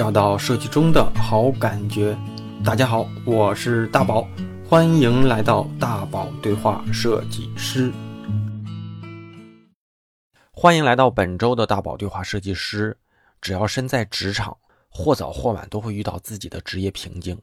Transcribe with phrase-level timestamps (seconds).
[0.00, 2.16] 找到设计中的好感觉。
[2.64, 4.26] 大家好，我是大宝，
[4.66, 7.92] 欢迎来到大宝对话设计师。
[10.52, 12.96] 欢迎来到本周的大宝对话设计师。
[13.42, 14.56] 只要身在职场，
[14.88, 17.38] 或早或晚都会遇到自己的职业瓶颈。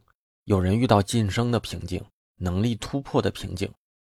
[0.45, 2.03] 有人遇到晋升的瓶颈，
[2.37, 3.69] 能力突破的瓶颈；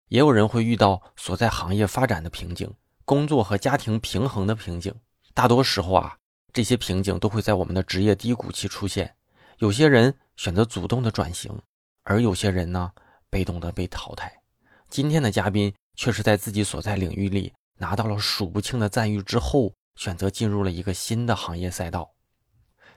[0.10, 2.70] 也有人会遇到所在行业发展的瓶颈，
[3.06, 4.94] 工作和家庭平衡的瓶颈。
[5.34, 6.18] 大多时候啊，
[6.54, 9.14] 这些瓶颈都会在我们的职业低谷期出现。
[9.58, 11.52] 有些人选择主动的转型，
[12.04, 12.92] 而有些人呢，
[13.30, 14.32] 被动的被淘汰。
[14.90, 19.74] 今天的嘉宾却是在自己所在领域里拿到了数不清的赞誉之后。
[19.96, 22.16] 选择进入了一个新的行业赛道。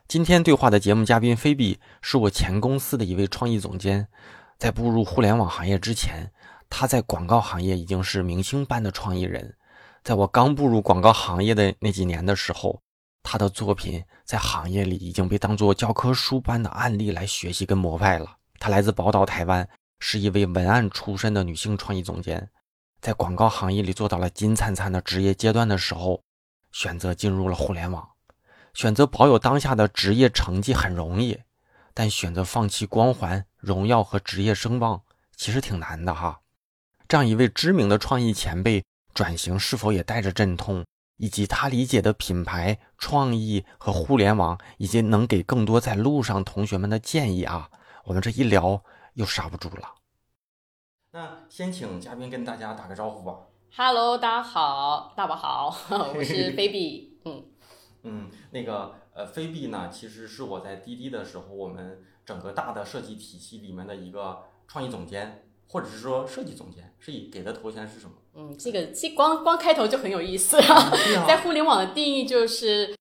[0.08, 4.08] 今天对话的节目嘉宾菲比是我前公司的一位创意总监，
[4.56, 6.32] 在步入互联网行业之前，
[6.70, 9.54] 他在广告行业已经是明星般的创意人。
[10.02, 12.80] 在我刚步入广告行业的那几年的时候，
[13.28, 18.36] 他的作品在行业里已经被当做教科书般的案例来学习跟膜拜了。
[18.60, 22.48] 他来自宝岛台湾，是一位文案出身的女性创意总监，
[23.00, 26.22] 在广告行业里做到了金灿灿的职业阶段的时候。
[26.72, 28.06] 选择进入了互联网，
[28.74, 31.40] 选择保有当下的职业成绩很容易，
[31.94, 35.00] 但选择放弃光环、荣耀和职业声望，
[35.34, 36.40] 其实挺难的哈。
[37.08, 38.84] 这样一位知名的创意前辈
[39.14, 40.84] 转型是否也带着阵痛，
[41.16, 47.70] 以及他理解的品牌创意和互联网，以及能给更多在路上同学们的建议啊？
[48.04, 48.82] 我们这一聊
[49.14, 49.94] 又刹不住了。
[51.12, 53.46] 那先请嘉宾跟大家打个招呼吧。
[53.74, 55.74] Hello，大家好，大宝好，
[56.14, 57.44] 我是菲比，嗯
[58.04, 68.12] 嗯，那个呃，菲比呢，其实是我在滴滴的时候，我们整个大的设计体系里面的一个创意总监，或者是说设计总监，是以给的头衔是什么？
[68.34, 70.90] 嗯，这个这光光开头就很有意思啊，
[71.26, 72.94] 在互联网的定义就是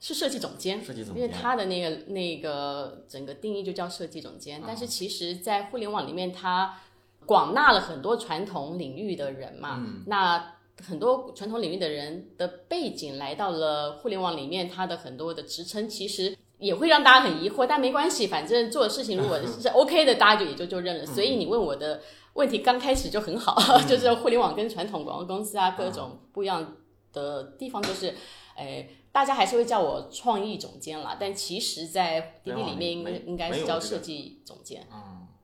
[0.00, 6.78] 是设计总监，设计总监，因为他的那个那个整个定义就叫设计总监，但是其实在互联网里面他。
[7.24, 10.54] 广纳了很多传统领域的人嘛，那
[10.84, 21.04] 很多传统领域的人的背景来到了互联网里面，他的很多的职称其实也会让大家很疑惑，但没关系，反正做的事情 如果是 OK 的，大家就也就就认了。
[21.04, 22.00] 所以你问我的
[22.34, 23.56] 问题刚开始就很好，
[23.86, 26.76] 就是互联网跟传统广告公司啊各种不一样
[27.12, 28.14] 的地方，就是，
[28.56, 34.86] 哎，大家还是会叫我创意总监啦，但其实，在滴滴里面应该应该是叫设计总监。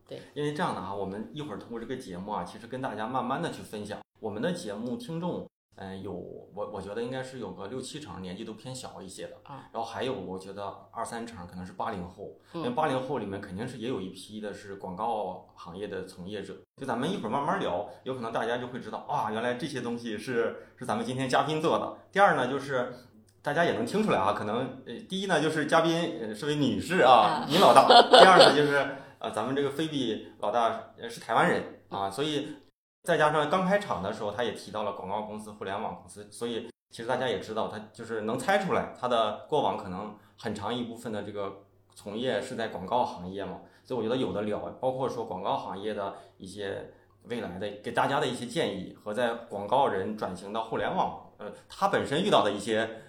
[0.08, 5.46] 对，因为这样的啊，我们一会儿通过这个节目啊，其实跟大家慢慢的去分享我们的节目听众，
[5.80, 21.96] 嗯，有我我觉得应该是有个六七成年纪都偏小一些的啊，然后还有我觉得二三成可能是八零后，因为八零后里面肯定是也有一批的是广告行业的从业者，就咱们一会儿慢慢聊，有可能大家就会知道啊，原来这些东西是是咱们今天嘉宾做的。
[22.10, 22.92] 第二呢，就是
[23.40, 28.96] 大家也能听出来啊，可能呃，第一呢就是嘉宾是位女士啊，您老大，第二呢就是。
[29.20, 32.54] 呃，咱们这个菲比老大是台湾人啊，所以
[33.04, 41.64] 再加上刚开场的时候，他也提到了广告公司、互联网公司，所以其实大家也知道，他就是能猜出来他的过往可能很长一部分的这个
[41.94, 46.92] 从业是在广告行业嘛，所以我觉得有的聊，包括说广告行业的一些
[47.24, 53.02] 未来的给大家的一些建议，和在广告人转型到互联网，呃，他本身遇到的一些。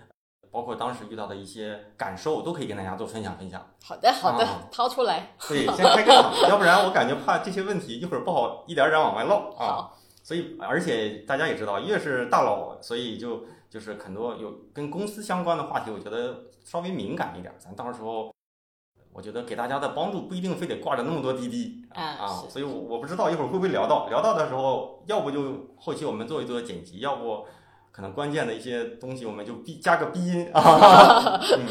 [0.52, 3.66] 包括当时遇到的一些感受，都可以跟大家做分享分享。
[3.84, 5.36] 好的，好的，掏出来。
[5.48, 9.92] 对，先开个场， 要不然我感觉怕这些问题一会儿不好一点点往外唠啊。
[10.24, 17.54] 所以，而且大家也知道，越是大佬，所以就就是很多有跟公司相关的话题，我觉得稍微敏感一点。
[17.60, 18.34] 咱到时候，
[19.14, 22.28] 我觉得给大家的帮助不一定非得挂着那么多滴滴啊。
[22.50, 27.46] 所以，我我不知道一会儿会不会聊到，聊到的时候，要不就后期我们做一做剪辑，要不。
[27.92, 31.40] 可能关键的一些东西，我们就逼加个逼音啊。
[31.58, 31.68] 嗯，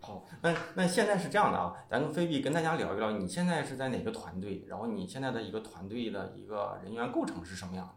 [0.00, 4.64] 好，那那现在是这样的啊，咱跟菲比跟大家聊一聊，你现在是在哪个团队？
[4.66, 7.94] 然后你现在的一个团队的一个人员构成是什么样的？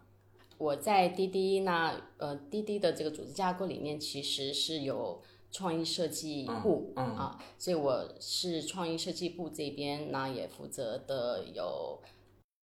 [0.57, 5.21] 我在滴滴呢呃，滴滴的这个组织架构里面，其实是有
[5.51, 11.99] 创意设计部啊，所以我是创意设计部这边，那也负责的有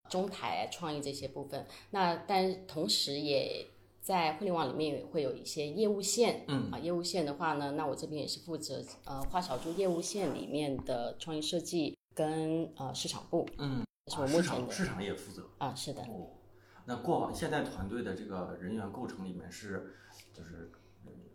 [0.10, 1.66] 中台创意这些部分。
[1.92, 3.68] 那但同时也。
[4.08, 16.02] 在互联网里面也会有一些业务线，嗯啊，业务线的话呢，那我这边也是负责呃花小猪业务线里面的创意设计跟呃市场部，嗯，是我目前的市场也负责啊，是的。
[16.04, 16.30] 哦，
[16.86, 19.94] 那过往现在团队的这个人员构成里面是
[20.34, 20.72] 就是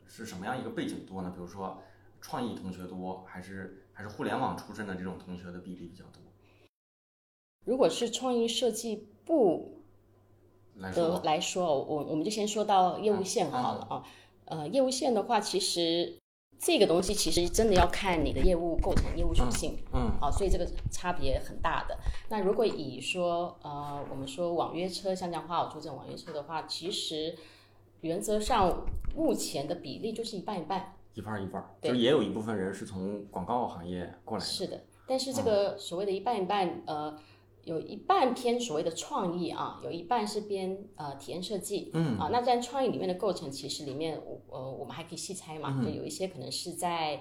[0.07, 1.31] 是什么样一个背景多呢？
[1.37, 1.83] 比如说
[2.23, 6.23] 创意同学多，还是还是互联网出身的这种同学的比例比较多？
[7.67, 9.82] 如果是创意设计部。
[10.91, 14.03] 的来说，我我们就先说到业务线好了啊。
[14.47, 16.19] 呃，业务线的话，其实，
[16.59, 21.97] 这个东西其实真的要看你的业务构成、业务属性，嗯，好，所以这个差别很大的。
[22.29, 27.35] 那如果以说呃，我们说网约车，像这样花好出这种网约车的话，其实
[28.01, 28.85] 原则上
[29.17, 34.51] 目前的比例就是一半一半，一半一半，对就是也有一部分人是从广告行业过来的。
[34.51, 34.81] 是的。
[35.07, 37.17] 但是这个所谓的一半一半，呃，
[37.65, 42.19] 有一半偏所谓的创意啊，有一半是偏呃体验设计，嗯。
[42.19, 47.21] 啊，那在创意里面的构成，其实里面我呃我们还可以细拆嘛，就有一些可能是在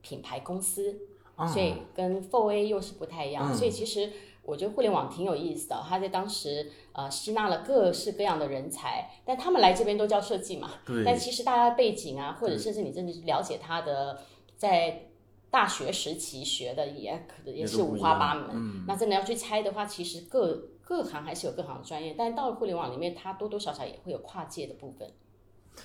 [0.00, 0.96] 品牌公司，
[1.34, 1.46] 啊。
[1.46, 3.54] 所以跟 Four A 又是不太一样，嗯。
[3.54, 14.20] 所以其实我觉得互联网挺有意思的，它在当时呃吸纳了各式各样的人才，但他们来这边都叫设计嘛，对，但其实大家背景啊，或者甚至你真的是了解他的
[14.56, 15.09] 在
[15.50, 18.50] 大学时期学的也可能也是五花八门。
[18.52, 25.12] 嗯，那真的要去猜的话，其实各各行还是有各行的专业，但到了互联网里面，它多多少少也会有跨界的部分。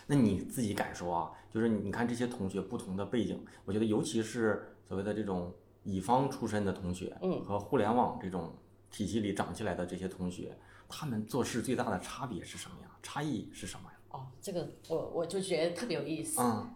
[0.07, 5.53] 那你自己感受啊，就是你看这些同学不同的背景，我觉得尤其是所谓的这种
[5.83, 8.53] 乙方出身的同学，嗯，和互联网这种
[8.91, 10.57] 体系里长起来的这些同学，
[10.89, 12.89] 他们做事最大的差别是什么呀？
[13.01, 13.97] 差异是什么呀？
[14.09, 16.41] 哦，这个我我就觉得特别有意思。
[16.41, 16.69] 嗯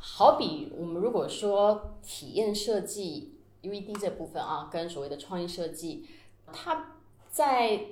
[0.00, 6.06] 好比我们如果说体验设计 UED 这部分啊，跟所谓的创意设计，
[6.52, 6.96] 它
[7.30, 7.86] 在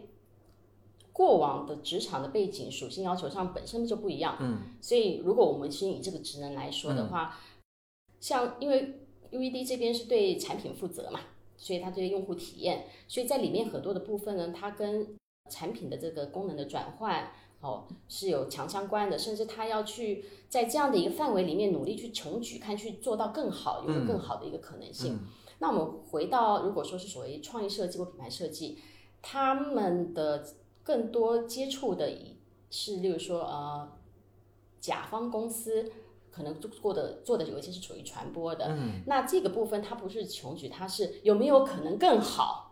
[1.13, 4.39] 过往的职场的背景属性要求上本身就不一样。
[4.41, 7.39] 嗯所以，如果我们先以这个职能来说的话，
[8.21, 9.01] 像因为
[9.31, 11.21] UED 这边是对产品负责嘛，
[11.57, 15.15] 所以它对用户体验，所以在里面很多的部分呢，它跟
[15.51, 25.19] 产品的这个功能的转换哦是有强相关的，甚至他要去在这样的一个范围里面努力去穷举，看去做到更好，有个更好的一个可能性。
[25.59, 28.79] 那我们回到如果说是所谓创意设计或品牌设计，
[29.21, 30.47] 他们的
[30.85, 32.09] 更多接触的
[32.71, 33.91] 是，例如说呃，
[34.81, 35.91] 甲方公司
[36.31, 42.68] 可能做过的做的有一些是属于传播的，嗯那这个部分它不是穷举，它是有没有可能更好？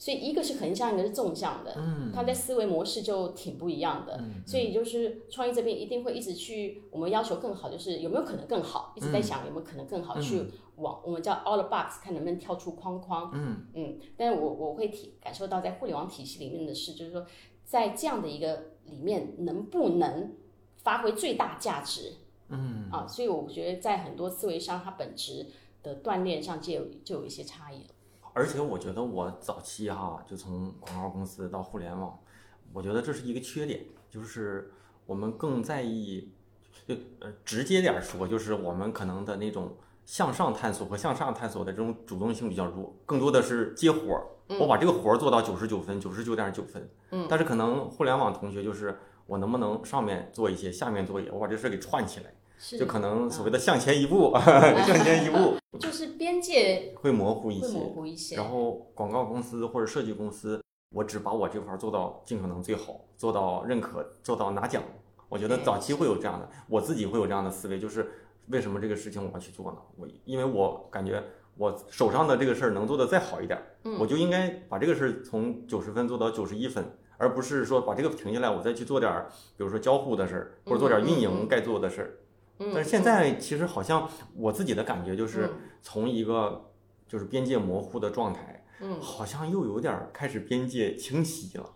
[0.00, 4.16] 所以一个是横向，一个是纵向的，嗯它在思维模式就挺不一样的。
[4.18, 10.42] 嗯所以就是创意这边一定会一直去，我们要求更好，就是有没有可能更好，一直在想有没有可能更好，去
[10.76, 13.30] 往我们叫 out the box，看能不能跳出框框。
[13.34, 17.26] 嗯嗯，但是我我会体感受到在互联网体系里面的是，就是说
[17.62, 20.32] 在这样的一个里面能不能
[20.78, 22.14] 发挥最大价值
[22.48, 23.06] 嗯啊？
[23.06, 25.46] 所以我觉得在很多思维上，它本质
[25.82, 27.90] 的锻炼上就有就有一些差异了。
[28.32, 32.18] 而且我觉得我早期哈，就从广告公司到互联网，
[32.72, 34.72] 我觉得这是一个缺点，就是
[35.06, 36.32] 我们更在意，
[36.86, 44.26] 就呃直接点儿说，就是我们可能的那种向上探索和向上探索的这种主动性比较弱，更多的是接活儿，
[44.60, 52.34] 我把这个活儿做到九十九分、九十九点九分，嗯，但是可能互联网同学就是我能不能上面做一些，下面做一些，我把这事儿给串起来，是
[52.78, 54.32] 就可能所谓的向前一步，
[54.86, 57.88] 向前一步就是边界会模糊一些会模。
[57.88, 58.36] 糊一些。
[58.36, 60.60] 然后广告公司或者设计公司，
[60.94, 64.82] 我只把我这块儿做到尽可能最好，做到认可，做到拿奖。
[65.28, 68.10] 我觉得早期会有这样的，我自己会有这样的思维，就是
[68.48, 69.78] 为什么这个事情我要去做呢？
[69.96, 71.22] 我因为我感觉
[71.56, 73.58] 我手上的这个事儿能做得再好一点
[73.98, 76.84] 我就应该把这个事儿从九十分做到九十一分，
[77.16, 82.10] 而不是说把这个停下来，我再去做点儿，比如说交互的事儿，或者做点儿运营嗯该做的事儿。
[82.10, 82.16] 嗯，
[82.72, 85.50] 但是现在其实好像我自己的感觉就是嗯
[85.82, 86.70] 从一个
[87.08, 88.56] 就是边界模糊的状态。
[88.82, 91.70] 嗯好像又有点儿开始边界清晰了。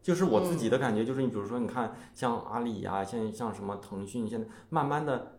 [0.00, 5.38] 就是我自己的感觉，就是你比如说，你看像阿里呀、像像什么腾讯，现在慢慢的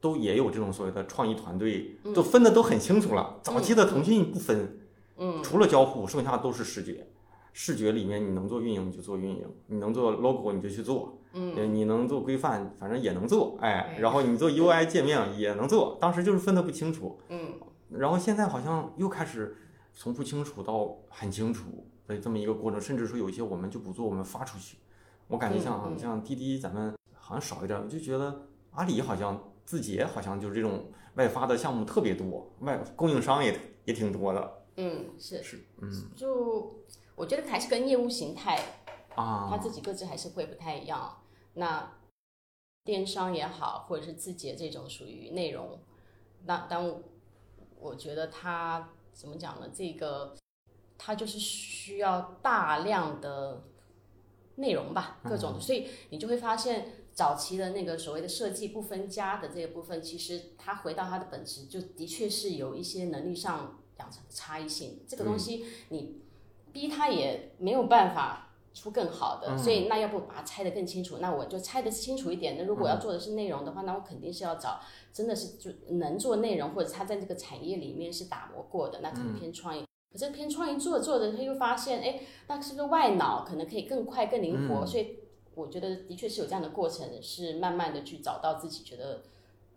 [0.00, 3.40] 都也有这种所谓的创意团队，都分的都很清楚了。
[3.42, 4.78] 早期的腾讯不分，
[5.16, 7.08] 嗯除了交互，剩下都是视觉。
[7.52, 15.96] 视觉里面你能做运营你就做运营，你能做 logo 你就去做，嗯呃你能做规范反正也能做，哎，哎然后你做 UI 界面也能做。
[16.00, 17.54] 当时就是分得不清楚，嗯
[17.90, 19.54] 然后现在好像又开始
[19.92, 24.78] 从不清楚到很清楚的这么一个过程，甚至说有一些我们就不做，我们发出去。
[25.28, 33.54] 我感觉像、嗯嗯像滴滴咱们好像少一点，我就觉得阿里好像字节好像就是这种外发的项目特别多，外供应商也
[33.84, 34.62] 也挺多的。
[34.76, 36.74] 嗯是是，嗯就
[37.14, 38.56] 我觉得还是跟业务形态
[39.14, 41.22] 啊他啊，自己各自还是会不太一样。
[41.54, 41.92] 那
[42.84, 45.78] 电商也好，或者是字节这种属于内容，
[46.44, 47.00] 那当
[47.78, 49.70] 我觉得它怎么讲呢？
[49.72, 50.34] 这个
[50.98, 53.64] 它就是需要大量的
[54.56, 56.92] 内容吧，各种，所以你就会发现。
[57.14, 65.04] 早期的那个所谓的设计不分家的这个部分，其实它回到它的本质，就的确是有一些能力上养成的差异性。
[65.06, 66.21] 这个东西你
[66.72, 72.56] 逼他也没有办法出更好的，所以那要不把它拆得更清楚，那我就拆得清楚一点。
[72.58, 74.80] 那如果要做的是内容的话，那我肯定是要找
[75.12, 79.84] 真的是就能做内容，或者他在这个产业里面是打磨过的，那可能偏创意。
[80.10, 84.84] 可是偏创意做着做着，他又发现，哎，那是不是外脑可能可以更快更灵活？
[84.86, 85.18] 所以
[85.54, 89.22] 我觉得的确是有这样的过程，是慢慢的去找到自己觉得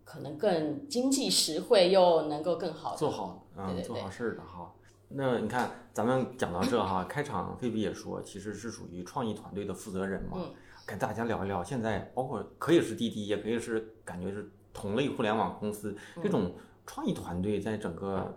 [0.04, 4.72] 可能更经济实惠又能够更好做好，嗯，做好事儿的哈。
[5.08, 10.38] 那你看，咱们讲到这哈，开场菲比也说，其实是属于创意团队的负责人嘛，
[10.84, 11.62] 跟大家聊一聊。
[11.62, 18.36] 现在包括可以是滴滴，也可以是感觉是同类互联网公司这种创意团队，在整个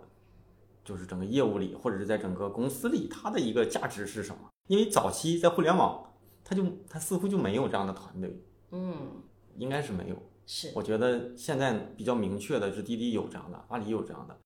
[0.84, 4.48] 就是整个业务里，或者是在整个公司里，它的一个价值是什么？
[4.68, 6.12] 因为早期在互联网，
[6.44, 8.94] 它就它似乎就没有这样的团队，嗯，
[9.56, 10.16] 应该是没有。
[10.46, 14.36] 是，我觉得现在比较明确的是滴滴有这样的，阿里有这样的。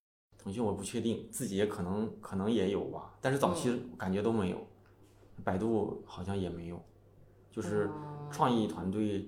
[0.44, 4.58] 腾讯我不确定，自己也可能可能也有吧，但是早期感觉都没有，
[5.42, 6.78] 百度好像也没有，
[7.50, 7.88] 就是
[8.30, 9.26] 创意团队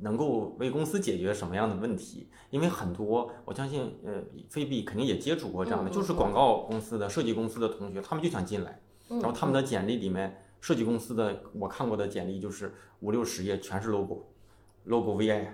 [0.00, 2.28] 能够为公司解决什么样的问题？
[2.48, 15.46] 因为很多我相信，呃，菲比肯定也接触过这样的，就是广告公司的、设计公司的同学，他们就想进来，然后他们的简历里面，设计公司的我看过的简历就是五六十页全是 logo，logo VI。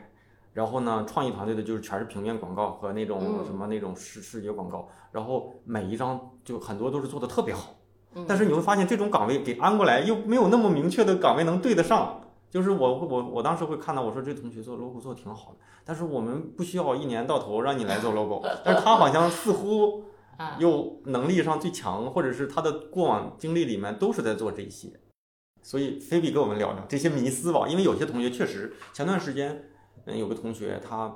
[0.52, 7.76] 然后呢，创意团队的就是全是平面广告和那种什么那种视视觉广告，然后每一张就很多都是做的特别好，
[8.26, 20.02] 但是你会发现这种岗位给安过来又没有那么明确的岗位能对得上，就是我我我当时会看到我说这同学做 logo 做的挺好的，但是我们不需要一年到头让你来做 logo， 但是他好像似乎
[20.58, 24.88] 又能力上最强，或者是他的过往经历里面都是在做这些，
[25.62, 29.69] 所以菲比跟我们聊聊这些迷思吧，因为有些同学确实前段时间。
[30.12, 31.14] 嗯，有个同学，他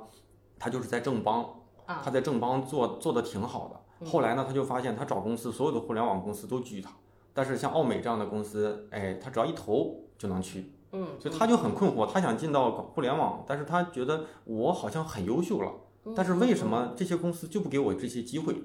[0.57, 1.47] 他就是在正邦，
[1.85, 4.07] 他在正邦做做的挺好的。
[4.07, 6.91] 后来呢，他就发现他找公司，所有的互联网公司都拒他。
[7.33, 10.71] 但是像奥美这样的公司，哎，他只要一投就能去。
[10.91, 15.71] 嗯，所以他就很困惑，他想进到互联网，但是他觉得我好像很优秀了，
[16.15, 18.55] 但是为什么这些公司就不给我这些机会？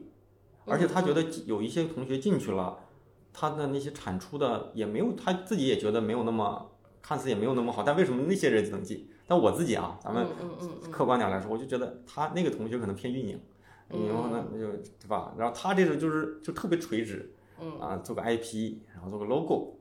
[0.66, 2.78] 而且他觉得有一些同学进去了，
[3.32, 6.70] 他的那些产出的也没有，他自己也觉得没有那么，
[7.02, 9.08] 看似也没有那么好，但为什么那些人能进？
[9.30, 10.26] 那我自己啊，咱们
[10.90, 13.40] 客观点来说，我就觉得他那个同学可能偏运营，
[14.08, 14.58] 然后呢，就
[14.98, 15.32] 对吧？
[15.38, 17.32] 然后他这种就是就特别垂直，
[17.78, 19.76] 啊，做个 IP，然后做个 logo，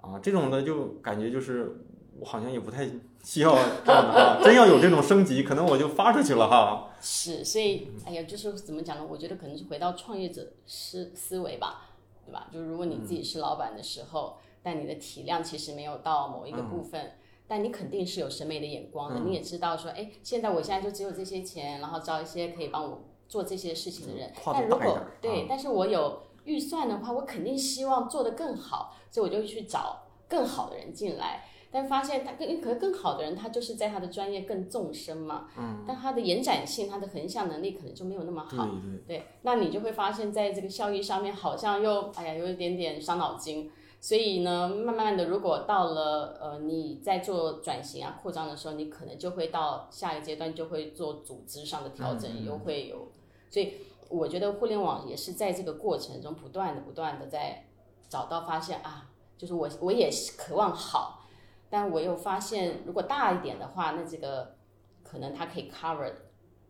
[0.00, 1.82] 啊，这种的就感觉就是
[2.18, 2.88] 我好像也不太
[3.22, 4.40] 需要这样的啊。
[4.42, 6.88] 真要有这种升级，可能我就发出去了哈。
[7.02, 9.06] 是，所以哎呀，就是怎么讲呢？
[9.06, 11.90] 我觉得可能是回到创业者思思维吧，
[12.24, 12.48] 对吧？
[12.50, 17.12] 就是如果你自己是老板的时候，但你的体量其实没有到某一个部分。
[17.54, 24.32] 但你肯定是有审美的眼光的，你也知道说，哎，现在我现在就只有这些钱，然后招一些可以帮我做这些事情的人。
[24.44, 31.44] 但如果对，但是我有预算的话，我肯定希望做得更好，所以我就去找更好的人进来。
[31.70, 35.46] 但发现他更可能更好的人，他就是在他的专业更纵深嘛。
[35.56, 35.84] 嗯。
[35.86, 38.64] 但他的延展性、他的横向能力可能就没有那么好。
[38.66, 38.72] 对
[39.06, 39.18] 对。
[39.18, 43.70] 对，那你就会发现在这个效益上面，好像又哎呀，有一点点伤脑筋。
[44.04, 53.10] 所以呢，慢慢的，如果到了呃你在做转型啊、扩张的时候，你可能就会到下一个阶段，就会做组织上的调整，又会有。
[53.48, 53.72] 所以
[54.10, 57.64] 我觉得互联网也是在这个过程中不断的、不断的在
[58.06, 59.08] 找到发现啊，
[59.38, 61.26] 就是我我也渴望好，
[61.70, 64.54] 但我又发现如果大一点的话，那这个
[65.02, 66.12] 可能它可以 cover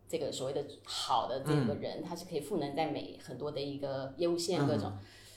[0.09, 4.93] 这个所谓的好的这个人，他是可以赋能在每很多的一个业务线各种。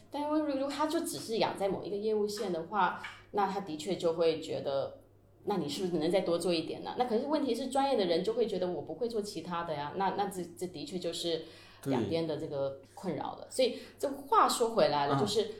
[0.09, 4.99] 但因为如果他就只是养在某一个业务线的话，那他的确就会觉得，
[5.43, 6.95] 那你是不是能再多做一点呢？
[6.97, 9.93] 那可是问题是专业的人就会觉得我不会做其他的呀。
[9.97, 11.43] 那那这这的确就是
[11.85, 13.47] 两边的这个困扰了。
[13.49, 15.53] 所以这话说回来了，就是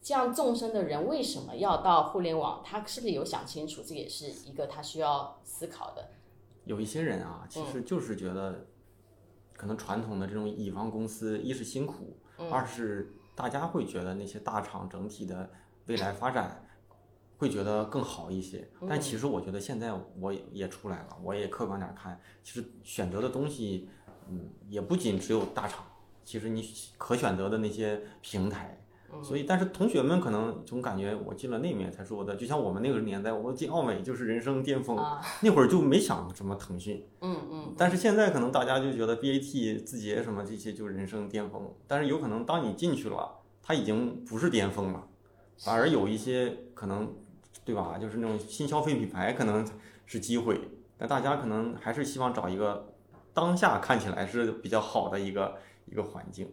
[0.00, 2.62] 这样纵深的人为什么要到互联网？
[2.64, 3.82] 他是不是有想清楚？
[3.82, 6.08] 这也是一个他需要思考的。
[6.64, 8.66] 有一些人啊，其实就是觉得，
[9.52, 12.16] 可能传统的这种乙方公司，一是辛苦，
[12.50, 13.12] 二是。
[13.34, 15.50] 大家会觉得那些大厂整体的
[15.86, 16.64] 未来发展
[17.38, 23.88] 会觉得更好一些，但其实我觉得现在我也出来了，我也客观点看，其实选择的东西，
[24.28, 25.84] 嗯，也不仅只有大厂，
[26.24, 26.62] 其实你
[26.98, 28.78] 可选择的那些平台。
[29.20, 34.96] 所以，但是同学们可能总感觉我进了那面才是我的，就像我们那个年代，我进奥美就是人生巅峰，
[35.42, 37.74] 那会儿就没想什么腾讯，嗯嗯。
[37.76, 45.06] 但是现在可能大家就觉得 BAT、字节什么这些就是人生巅峰，但是有可能当你进去了，它已经不是巅峰了，
[45.58, 47.14] 反而有一些可能，
[47.64, 47.98] 对吧？
[47.98, 49.66] 就是那种新消费品牌可能
[50.06, 50.58] 是机会，
[50.96, 52.94] 但大家可能还是希望找一个
[53.34, 56.50] 当下看起来是比较好的一个一个环境。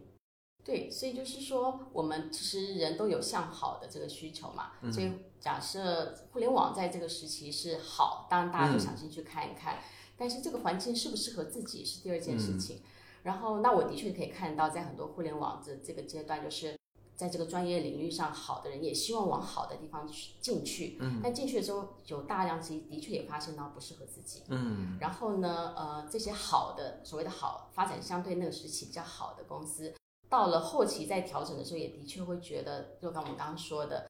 [0.64, 4.72] 对，所以就是说，我们其实人都有向好的这个需求嘛。
[4.92, 9.78] 所以假设互联网在这个时期是好，当然大家都想进去看一看。
[10.16, 12.82] 但是这个环境适不适合自己是第二件事情。
[13.22, 16.76] 然后，那我的确可以看到，在很多互联网的这个阶段，就是
[17.16, 20.98] 在这个专业领域上好的人也希望往好的地方去进去。
[21.00, 21.20] 嗯。
[21.22, 24.42] 但进去的时候，有大量其实的确也发现到不适合自己。
[24.48, 24.98] 嗯。
[25.00, 29.94] 然后呢，呃，这些好的所谓的好发展相对那个时期比较好的公司。
[30.30, 34.08] 到了后期在调整的时候，也的确会觉得，就刚我们刚刚说的，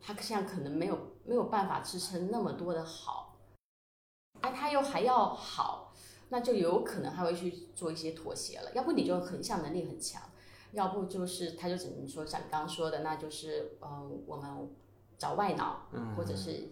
[0.00, 3.38] 他现在可能没有没有办法支撑那么多的好，
[4.40, 5.94] 那他又还要好，
[6.30, 8.72] 那就有可能他会去做一些妥协了。
[8.74, 10.20] 要不你就横向能力很强，
[10.72, 14.68] 要不就是他就只能说像你刚刚说的，那就是呃我们
[15.16, 16.70] 找外脑，或者是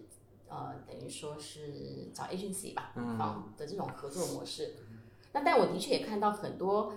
[0.49, 4.75] 呃等于说是找 agency 吧，方的这种合作模式。
[5.31, 6.93] 那但我的确也看到很多。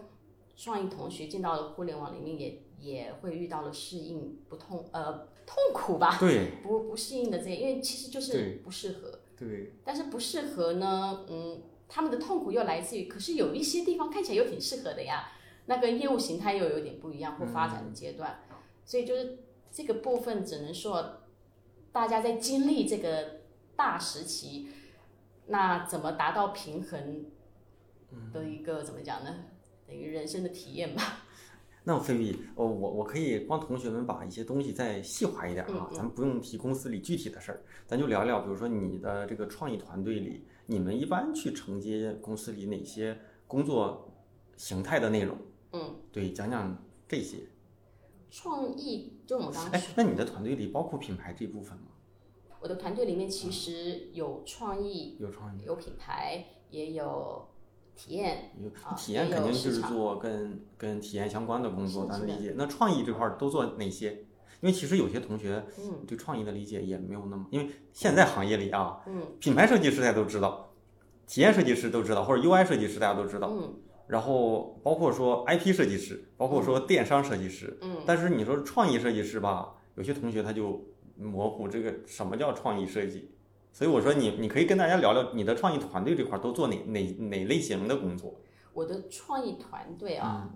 [0.57, 6.17] 创意同学进到了互联网里面，也也会遇到了适应不痛呃痛苦吧？
[6.19, 9.21] 对，不不适应的这些，因为其实就是不适合。
[9.37, 9.73] 对。
[9.85, 15.33] 但是不适合呢，嗯，他们的痛苦又来自于，可是有一些地方看起来又挺适合的呀，
[15.67, 18.41] 那个业务形态又有点不一样或发展的阶段，
[18.85, 19.39] 所以就是
[19.73, 21.23] 这个部分只能说，
[21.91, 23.41] 大家在经历这个
[23.75, 24.69] 大时期，
[25.47, 27.27] 那怎么达到平衡
[28.33, 29.47] 的一个怎么讲呢？
[29.87, 31.25] 等于人生的体验吧。
[31.87, 44.11] 那菲菲，哦，我我可以帮同学们把一些东西再细化一点啊，咱们不用提公司里具体的事儿，咱就聊聊，比如说你的这个创意团队里，你们一般去承接公司里哪些工作
[44.57, 45.37] 形态的内容？
[45.73, 46.75] 嗯，对，讲讲
[47.07, 47.37] 这些。
[48.31, 51.89] 创意就我们刚哎，那你的团队里包括品牌这部分吗？
[52.61, 57.47] 我的团队里面其实有创意，有创意，有品牌，也有。
[57.97, 58.51] 体验，
[58.97, 62.55] 体验肯定就是做跟跟体验相关的工作，咱理解。
[62.57, 64.25] 那创意这块都做哪些？
[64.61, 65.63] 因为其实有些同学
[66.07, 68.99] 对创意的理解也没有那么，因为现在行业里啊，
[69.39, 70.73] 品牌设计师大家都知道，
[71.27, 73.53] 体验设计师都知道，或者 UI 设计师大家都知道，
[74.07, 80.83] 然后包括说 IP 设计师，包括说电商设计师，但是你说创意设计师吧，有些同学他就
[81.17, 83.34] 模糊这个什么叫创意设计。
[83.75, 88.33] 所以我说你，你可以跟大家聊聊你的创意团队这块都做哪哪哪类型的工作？
[88.73, 90.49] 我的创意团队啊，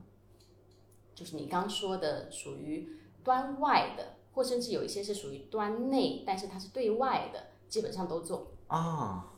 [1.16, 2.88] 就是你刚说的，属于
[3.24, 9.33] 端外的，或甚至有一些是属于端内，但是它是对外的，基本上都做啊。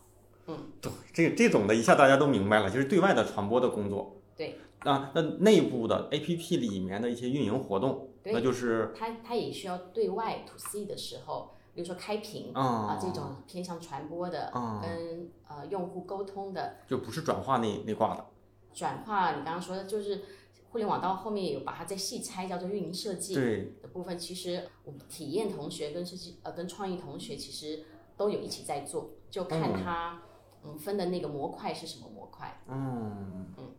[0.46, 4.20] 嗯，对，这这种的一下大家都明白了，就是对外的传播的工作。
[4.36, 11.54] 对啊，那内部的 APP 里面的一些运营活动，那就是它它也需要对外 to C 的时候。
[11.74, 14.50] 比如说开屏啊，这种偏向传播的，
[14.82, 18.26] 跟呃用户沟通的，就不是转化那那挂的。
[18.74, 20.22] 转化，你刚刚说的就是
[20.70, 23.34] 互联网到后面有把它再细拆，叫做运营设计
[23.80, 24.18] 的部分。
[24.18, 27.84] 其实我们体验同学跟设计呃跟创意同学其实
[28.16, 30.22] 都有一起在做，就看他
[30.64, 32.60] 嗯分的那个模块是什么模块。
[32.68, 33.72] 嗯嗯，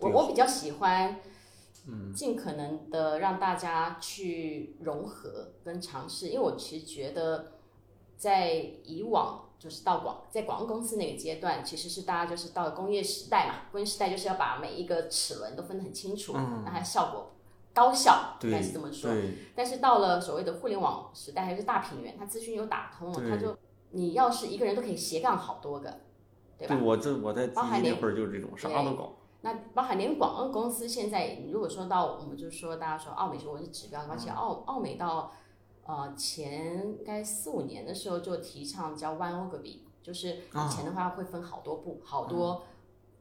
[0.00, 1.20] 我我比较喜欢。
[2.14, 7.52] 尽可能的让大家去融合跟尝试，因为我其实觉得，
[8.16, 17.30] 在以往就是到广在广告公司那个阶段，其实是大家就是到了工业时代嘛，工业时代就是要把每一个齿轮都分得很清楚，让它效果
[17.72, 19.10] 高效，应该是这么说。
[19.54, 23.56] 但是到了所谓的互联网时代，还是大平原，它资讯又打通了，它就
[23.90, 26.00] 你要是一个人都可以斜杠好多个，
[26.58, 26.78] 对吧？
[26.82, 29.14] 我这我在第一那会儿就是这种，啥都搞。
[29.42, 35.32] 那包含连广告公司现在，如果说到我们就说，大家说奥美是我是指标的话，其实奥奥美到
[35.84, 42.64] 呃前该四五年的时候就提倡叫 One Ogilvy，就是以前的话会分好多部好多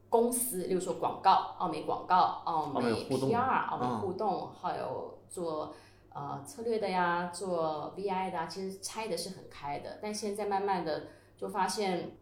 [0.09, 5.73] 公司，例如说广告，奥美广告，奥美 PR，奥美互动，还有做
[6.13, 9.99] 呃策略的呀，做 VI 的啊，其实拆的是很开的。
[10.01, 12.17] 但现在慢慢的就发现，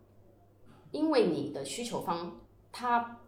[0.91, 3.21] 因为你的需求方他。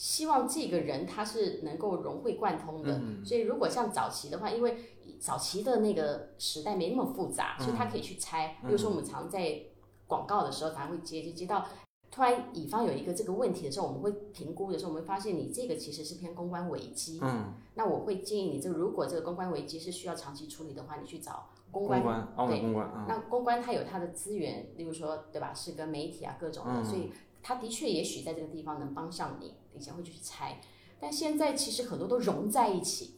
[0.00, 4.74] 希望这个人他是能够融会贯通的，所以如果像早期的话，因为
[5.20, 8.56] 早期的那个时代没那么复杂，所以他可以去猜。
[8.62, 9.60] 比如说我们常在
[10.06, 11.66] 广告的时候，才会接就接到，
[12.10, 17.18] 突然乙方有一个这个问题的时候，我们会评估的时候，我们会发现你这个其实是偏公关危机。
[17.20, 22.26] 嗯，那我会建议你，这如果这个公关危机是需要长期处理的话，你去找公关关。
[22.48, 23.04] 对，公关。
[23.06, 27.12] 那公关它有它的资源，例如说对吧，是跟媒体啊各种的，所以。
[27.42, 30.60] 他的确也许在这个地方能帮上你，以前会去拆，
[30.98, 33.16] 但现在其实很多都融在一起，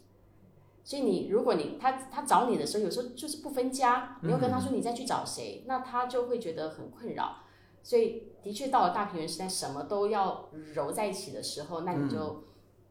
[0.84, 7.38] 所以你如果你他他找你的时候，有时候就是不分家，你又跟他说你再去找谁，那他就会觉得很困扰。
[7.84, 12.44] 所以的确到了大平原时代，什么都要揉在一起的时候，那你就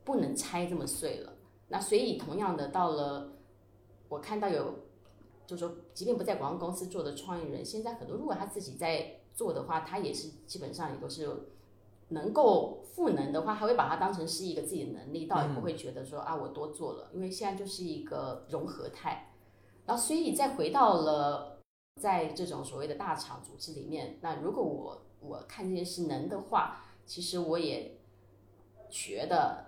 [0.04, 1.34] 不能拆这么碎了。
[1.69, 3.38] 那所以同样的，到了
[4.10, 4.80] 我看到有，
[5.47, 11.30] 就是说，即便不在广告公司做的创意人，现在很多如果他自己在做的话，他也是基本上也都是
[12.12, 19.34] 能够赋能的话，他会把它当成是一个自己的能力，倒也不会觉得说啊我多做了，因为现在就是一个融合态。
[19.86, 21.60] 然后所以再回到了
[22.02, 28.00] 在这种所谓的大厂组织里面，那如果我我看这件事能的话，其实我也
[28.89, 29.65] 觉得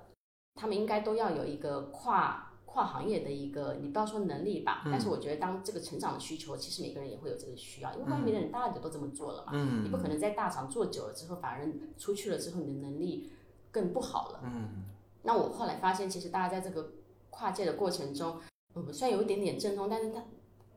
[0.55, 9.85] 他们应该都要有一个跨跨行业的一个，你不要说能力吧，但是我觉得当这个成长的需求，其实每个人也会有这个需要，因为外面的人大家都这么做了嘛，嗯。
[9.85, 13.29] 你不可能在大厂做久了之后，反而出去了之后你的能力
[13.69, 14.39] 更不好了。
[14.43, 14.85] 嗯。
[15.21, 16.93] 那我后来发现，其实大家在这个
[17.29, 18.39] 跨界的过程中，
[18.73, 20.23] 嗯，虽然有一点点阵痛，但是他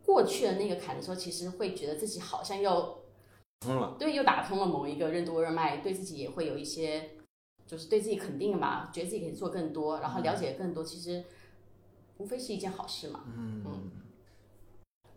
[0.04, 2.98] 过去的那个坎的时候，其实会觉得自己好像又
[3.60, 7.12] 通了，对，又打通了某一个任督二脉，对自己也会有一些，
[7.66, 11.24] 就是对自己肯定吧，觉得自己可以做更多，然后了解更多，其实
[12.18, 13.20] 无非是一件好事嘛。
[13.36, 13.64] 嗯。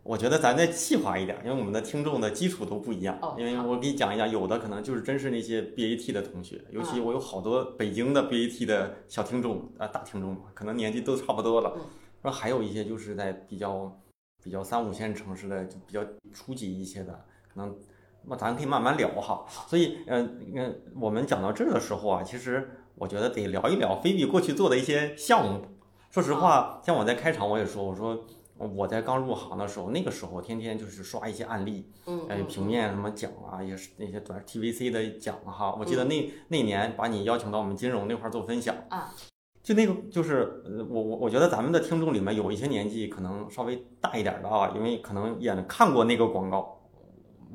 [0.01, 3.19] 我觉得咱再细化一点，因为我们的听众的基础都不一样。
[3.21, 11.73] 哦因为我给你讲一讲，有的可能就是真是那些 BAT 的同学，尤其嗯我有好多北京的 BAT 的小听众啊、大听众嘛，可能年纪都差不多了。
[11.75, 11.81] 嗯
[12.21, 13.97] 然后还有一些就是在比较
[14.43, 17.13] 比较三五线城市的，就比较初级一些的，
[17.47, 17.77] 可能
[18.25, 19.45] 那咱可以慢慢聊哈。
[19.67, 25.61] 所以，嗯、嗯、我们讲到这儿的时候啊，其实我觉得得聊一聊菲比过去做的一些项目。
[26.09, 28.25] 说实话，像我在开场我也说，我说
[28.57, 35.75] 我在刚入行的时候，那个时候天天就是刷一些案例，嗯，呃，嗯平面什么奖啊，也是那些短 TVC 的奖哈。
[35.79, 39.13] 我记嗯得那那年把你邀请到我们金融那块儿做分享啊，
[39.61, 46.78] 就那个就是呃我我我觉得咱们的听众里面有一些年纪可能稍微大一点的啊，因为可能也看过那个广告。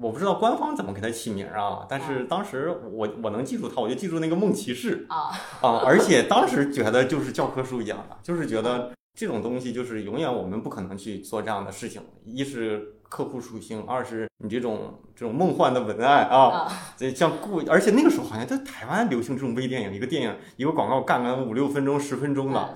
[0.00, 5.30] 我不知道官方怎么给它起名啊，但是当时我我能记住它，我就记住那个梦骑士啊，
[5.60, 12.02] 啊，而且当时觉得就是教科书一样的，就是觉得这种东西就是永远我们不可能去做这样的事情。
[12.24, 22.74] 一是客户属性，二是你这种这种梦幻的文案啊，啊，这像故，而且那个时候好像在台湾流行这种微电影，一个电影一个广告干个五六分钟、十分钟的，啊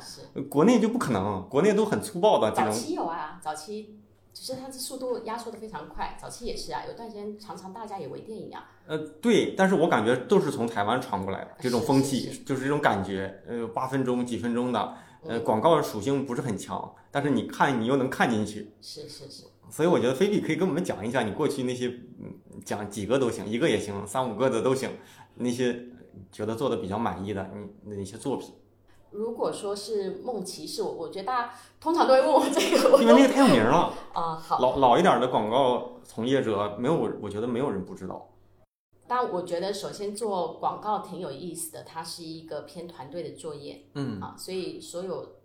[0.48, 2.72] 国内就不可能，国内都很粗暴的这早种。
[2.72, 3.98] 期有啊，早期
[4.40, 12.38] 只是它的速度压缩的非常快，早期也是啊，有段时间常常大家也为电影啊，呃，对，但是我感觉都是从台湾传过来的这种风气，是是。
[12.44, 14.80] 就是这种感觉，呃，八分钟、几分钟的，
[15.24, 15.44] 呃，嗯。
[15.44, 21.88] 广告属性不是很强，但是你看你又能看进去，是是是，所以我觉得菲比可以跟我们讲一下你过去那些，
[22.20, 22.32] 嗯，
[22.64, 24.88] 讲几个都行，一个也行，三五个的都行，
[25.34, 25.84] 那些
[26.30, 27.50] 觉得做的比较满意的，
[27.82, 28.54] 你那些作品，
[29.10, 33.92] 如果说是梦骑士，我我觉得大家通常都会问我这个，因为那个太有名了。
[34.12, 38.28] 啊好，老老一点的广告从业者，没有，我觉得没有人不知道。
[39.06, 45.36] 但我觉得首先做广告挺有意思的，它是一个偏团队的作业嗯啊，所以所有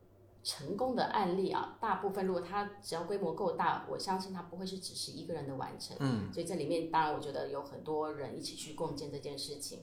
[0.43, 5.95] 成功的案例啊，大部分如果它只要规模够大，我相信它不会是只是一个人的完成。
[6.02, 9.80] 嗯所以这里面当然我觉得有很多人一起去共建这件事情。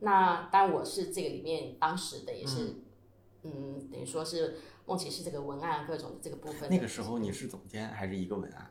[0.00, 2.82] 那当然我是这个里面当时的也是，嗯
[3.42, 6.68] 等于说是梦琪是这个文案啊各种的这个部分。
[6.70, 8.70] 那个时候你是总监还是一个文案？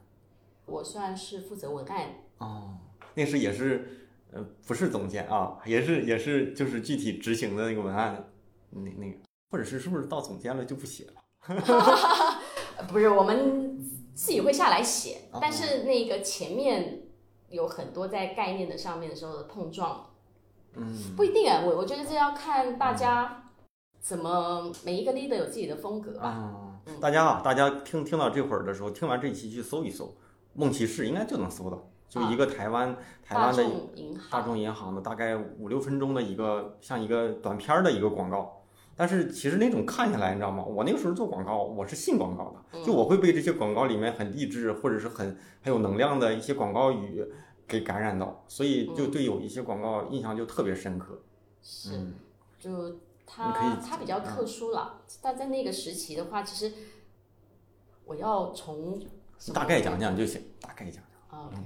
[0.65, 2.07] 我算是负责文案，
[2.37, 2.77] 哦，
[3.15, 8.29] 那时也是，呃，不是总监啊，也是也是就是具体执行的那个文案，
[8.69, 9.17] 那那个，
[9.49, 11.21] 或者是是不是到总监了就不写了？
[12.77, 13.77] 呃 不是我们
[14.13, 17.01] 自己会下来写，哦但是那个前面
[17.49, 20.09] 有很多在概念的上面的时候的碰撞，
[20.75, 21.63] 嗯不一定啊。
[21.65, 23.50] 我我觉得这要看大家
[24.01, 26.27] 怎么每一个 leader 有自己的风格吧。
[26.27, 30.11] 啊嗯，大家啊，大家听听到这会儿的时候，听完这一期去搜一搜，
[30.53, 38.63] 梦骑士应该就能搜到，就一个台湾台湾的众银大，众银行的大概五六分钟的一个像一个短片儿的一个广告，
[38.95, 40.63] 但是其实那种看下来，你知道吗？
[40.63, 47.23] 我那个时候做广告，我是信广告的，就我会被这些广告里面很励志或者是很很有能量的一些广告语
[47.67, 51.21] 给感染到，所以就对有一些广告印象就特别深刻。
[51.61, 52.13] 是嗯。
[52.59, 52.95] 就
[53.33, 56.73] 它以它比较特殊了，但在那个时期的话，其实
[58.03, 59.01] 我要从
[59.53, 61.39] 大概讲讲就行，大概讲讲。
[61.39, 61.57] 啊，OK，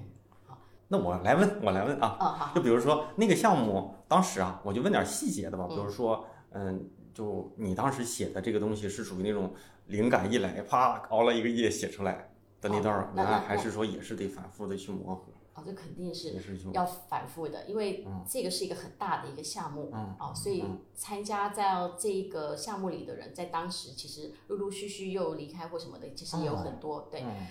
[0.87, 9.51] 那我来问，我来问啊，哦好，就比如说那个项目，当时啊，我就问点细节的吧，比嗯如说，嗯，就你当时写的这个东西是属于那种
[9.87, 16.35] 灵感一来，啪熬了一个夜写出来的那段文案，那还是说也是得反复的去磨合，哦这肯定是
[16.73, 27.07] 要反复的，因为这个是一个很大的一个项目，嗯哦，所以嗯参加在这个项目里的人，在当时其实陆陆续续又离开或什么的，其实也有很多。
[27.09, 27.47] 对，嗯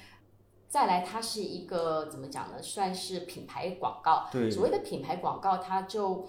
[0.66, 2.60] 再来它是一个怎么讲呢？
[2.60, 4.28] 算是品牌广告。
[4.32, 6.26] 对所谓的品牌广告，它就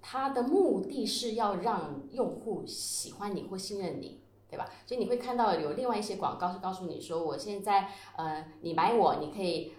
[0.00, 4.64] 它的目的是要让用户喜欢你或信任你，对吧？
[4.86, 9.74] 所以你会看到有另外一些广告是告诉你说，我现在呃，你买我，你可以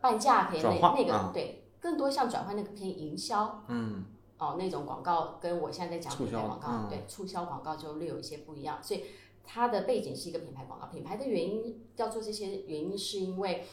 [0.00, 4.04] 半价，可以那那个、啊对，更多像转换那个偏营销嗯。
[4.38, 6.88] 哦那种广告，跟我现在在讲品牌广告，嗯。
[6.88, 8.78] 对促销广告就略有一些不一样。
[8.80, 9.02] 所以
[9.44, 13.64] 它的背景是一个品牌广告，品牌的原因要做这些原因是因为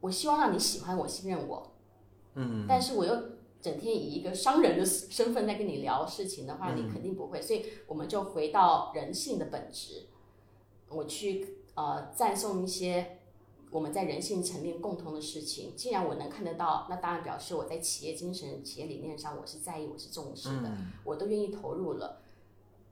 [0.00, 1.72] 我希望让你喜欢我、信任我，
[2.34, 2.66] 嗯。
[2.68, 3.12] 但是我又
[3.60, 6.76] 整天以一个商人的身份在跟你聊事情的话，嗯。
[6.76, 7.42] 你肯定不会。
[7.42, 10.06] 所以我们就回到人性的本质，
[10.88, 13.18] 我去呃赞颂一些
[13.70, 15.74] 我们在人性层面共同的事情。
[15.76, 22.20] 既然我能看得到，那当然表示我在企业精神、企业理念上我是在意、我是重视的，嗯我都愿意投入了，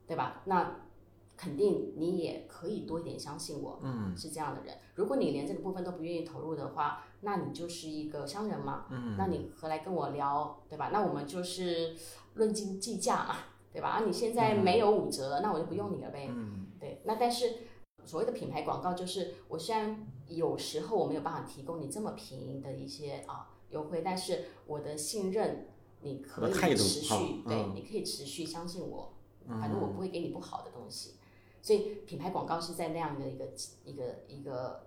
[0.06, 0.42] 对吧？
[0.44, 0.80] 那
[1.36, 4.76] 肯定你也可以多一点相信我，嗯是这样的人。
[4.94, 10.90] 如果你连这个部分都不愿意投入的话，那你就是一个商人嘛，嗯那你何来跟我聊，对吧？
[10.92, 11.96] 那我们就是
[12.34, 13.36] 论斤计价嘛，
[13.72, 13.88] 对吧？
[13.88, 16.28] 啊，你现在没有五折，那我就不用你了呗。
[16.30, 17.58] 嗯对，那但是
[18.04, 25.68] 所谓的品牌广告，就是我虽然有时候我没有办法提供你这么便宜的一些啊优惠，但是我的信任
[26.00, 29.12] 你可以持续，啊对，嗯你可以持续相信我，
[29.48, 31.14] 反正我不会给你不好的东西。
[31.60, 33.44] 所以品牌广告是在那样的一个
[33.84, 34.86] 一个一个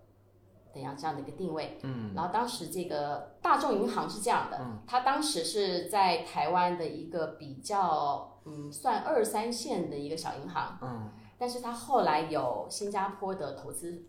[0.73, 1.77] 怎样这样的一个定位。
[1.84, 14.04] 嗯然后当时这个大众银行是这样的，它当时是在台湾的一个比较嗯算二三线的一个小银行，嗯但是它后来有新加坡的投资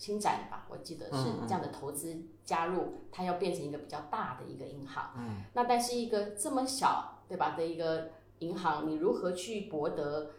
[0.00, 5.12] 新展吧，我记得是这样的投资加入，它要变成一个比较大的一个银行。
[5.18, 10.30] 嗯那但是一个这么小对吧的一个银行，你如何去博得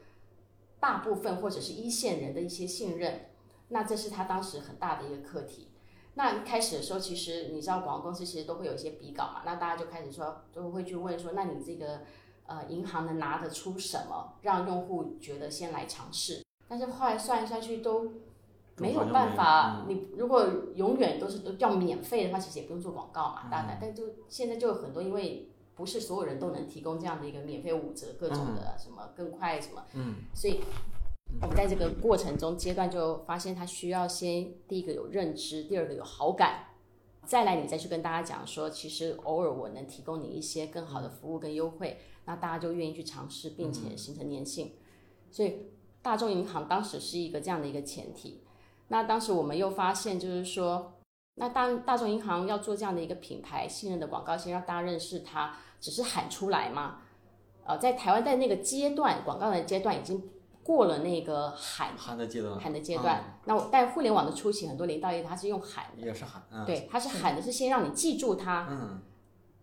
[0.79, 3.27] 大部分或者是一线人的一些信任？
[3.67, 5.67] 那这是他当时很大的一个课题。
[6.15, 12.01] 那一开始的时候，其实你知道广告公司其实都会有一些比稿嘛，那大家就开始说，都会去问说，那你这个
[12.47, 16.43] 呃银行能拿得出什么，让用户觉得先来尝试？
[16.67, 18.11] 但是后来算来算去都
[18.77, 30.61] 没有办法，你如果永远都是都叫免费的话，其实也不用做广告嘛，大概，但就现在就有很多，因为不是所有人都能提供这样的一个免费五折，各种的什么更快什么，嗯，所以
[31.41, 36.67] 我们在这个过程中阶段就发现，他需要先第一个有认知，第二个有好感。
[37.23, 44.73] 再来，你再去跟大家讲说，其实偶尔我能提供你一些更好的服务跟优惠，那大家就愿意去尝试，并且形成粘性。
[45.29, 45.67] 所以
[46.01, 48.41] 大众银行当时是一个这样的一个前提。
[48.91, 50.99] 那当时我们又发现，就是说，
[51.35, 56.97] 那当大众银行要做这样的一个品牌信任的广告，先让大家认识它，只是喊出来嘛？
[57.63, 60.29] 呃，在台湾在那个阶段，广告的阶段已经
[60.61, 63.39] 过了那个喊喊的阶段，喊的阶段。
[63.45, 69.01] 那我但互联网的初期，很多零到一它是用喊的，也是喊，嗯对，它是喊的是先让你记住它，嗯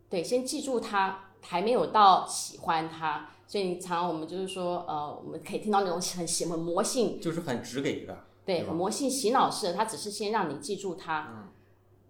[0.08, 3.28] 对，先记住它，还没有到喜欢它。
[3.46, 8.14] 所以常常我们就是说，呃，我们可以听到那种很喜欢魔性就是很直给的，
[8.48, 11.28] 对，魔性洗脑式的，它只是先让你记住它。
[11.30, 11.48] 嗯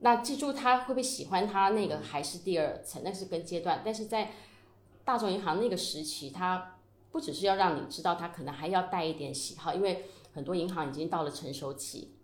[0.00, 3.82] 那记住它会不会喜欢它，那个还是第二层，那是跟阶段。
[3.84, 4.30] 但是在
[5.04, 6.76] 大众银行那个时期，它
[7.10, 12.14] 不只是要让你知道，它可能还要带一点喜好，因为很多银行已经到了成熟期。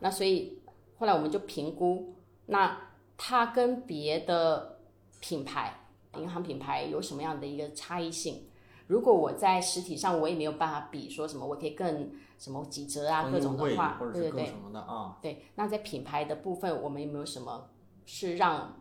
[0.00, 0.60] 那所以
[0.98, 2.78] 后来我们就评估，那
[3.16, 4.80] 它跟别的
[5.20, 5.86] 品牌、
[6.18, 8.50] 银行品牌有什么样的一个差异性？
[8.86, 14.46] 如果我在实体上我也没有办法比，说什么我可以更什么几折啊，各种的话，对对对。
[14.46, 15.44] 什么的啊，对。
[15.56, 17.68] 那在品牌的部分，我们有没有什么
[18.06, 18.80] 是让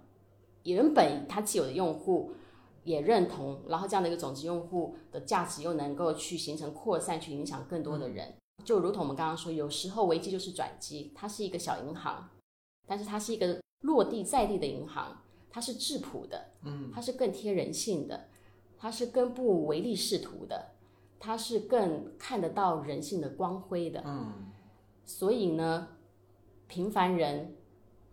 [0.64, 2.34] 原本它既有的用户
[2.84, 8.36] 也认同，然后这样的一个种子用户的价值又能够去形成扩散，去影响更多的人？
[8.64, 12.30] 就如同我们刚刚说，有时候危机就是转机，它是一个小银行，
[12.86, 18.28] 但是它是一个落地在地的银行，它是质朴的，嗯，它是更贴人性的，
[18.78, 20.72] 它是更不唯利是图的，
[21.20, 24.04] 它是更看得到人性的光辉的。
[24.06, 24.52] 嗯
[25.06, 25.88] 所以呢，
[26.68, 27.56] 平凡人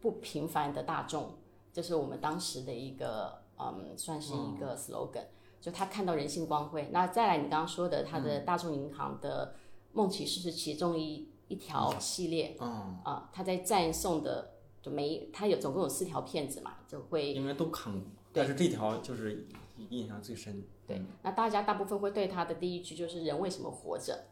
[0.01, 1.35] 不平凡的大众，
[1.73, 5.25] 这是我们当时的一个嗯，算是一个 slogan。
[5.61, 6.91] 就他看到人性光辉。
[6.93, 9.57] 那再来，你刚刚说的，他的大众银行的
[9.93, 19.49] 梦骑士是其中一一条系列嗯，啊，他在赞颂的就每他有总共有四条片子嘛，就会应该都看过，但是这条就是
[19.89, 24.25] 印象最深，对，那大家大部分会对他的第一句就是“人为什么活着”，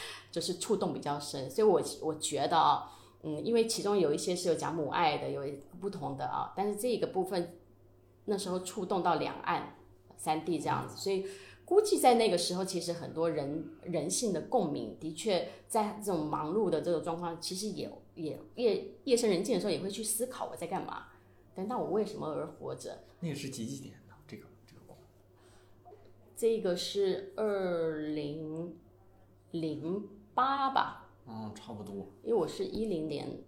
[0.30, 1.50] 就是触动比较深。
[1.50, 2.92] 所以我我觉得啊，
[3.22, 5.42] 嗯，因为其中有一些是有讲母爱的，有
[5.80, 7.58] 不同的啊，但是这个部分
[8.26, 9.76] 那时候触动到两岸
[10.16, 11.26] 三地这样子，所以
[11.64, 21.08] 估计在那个时候，其实很多人人性的共鸣，的确在这种忙碌的这个状况，其实也也夜夜深人静的时候，也会去思考我在干嘛，
[21.52, 23.02] 但那我为什么而活着？
[23.18, 23.94] 那是几几年
[26.36, 28.76] 这个是二零
[29.52, 32.12] 零八吧，嗯，差不多。
[32.22, 33.42] 因为我是一零年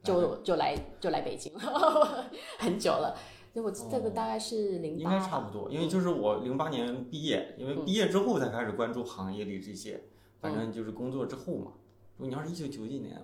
[0.00, 3.18] 就就来就来北京了， 很久了。
[3.52, 10.00] 那我这个大概是零应该差不多，因为就是我零八年毕业，因为毕业之后才开始关注行业里这些，
[10.38, 11.72] 反正就是工作之后嘛。
[12.16, 13.20] 如果你要是一九九几年，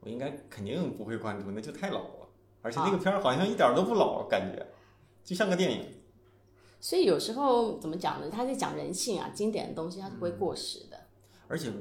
[0.00, 2.28] 我应该肯定不会关注，那就太老了。
[2.62, 4.66] 而且那个片儿好像一点都不老，感觉
[5.22, 5.86] 就像个电影。
[6.82, 8.28] 所以有时候怎么讲呢？
[8.28, 10.98] 他在讲人性啊，经典的东西它是不会过时的。
[11.46, 11.72] 而且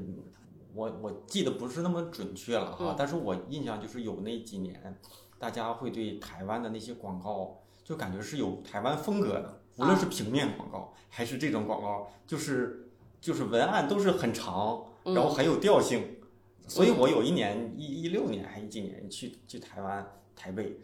[0.75, 4.97] 我我记得不是那么准确了哈，但是我印象就是有那几年，
[5.39, 7.57] 大家会对台湾的那些广告。
[7.83, 16.19] 就感觉是有台湾风格的，无论是平面广告还是这种广告，就是就是文案都是很长，然后很有调性。
[16.67, 20.79] 所以我有一年一一六年还一几年去去台湾台北。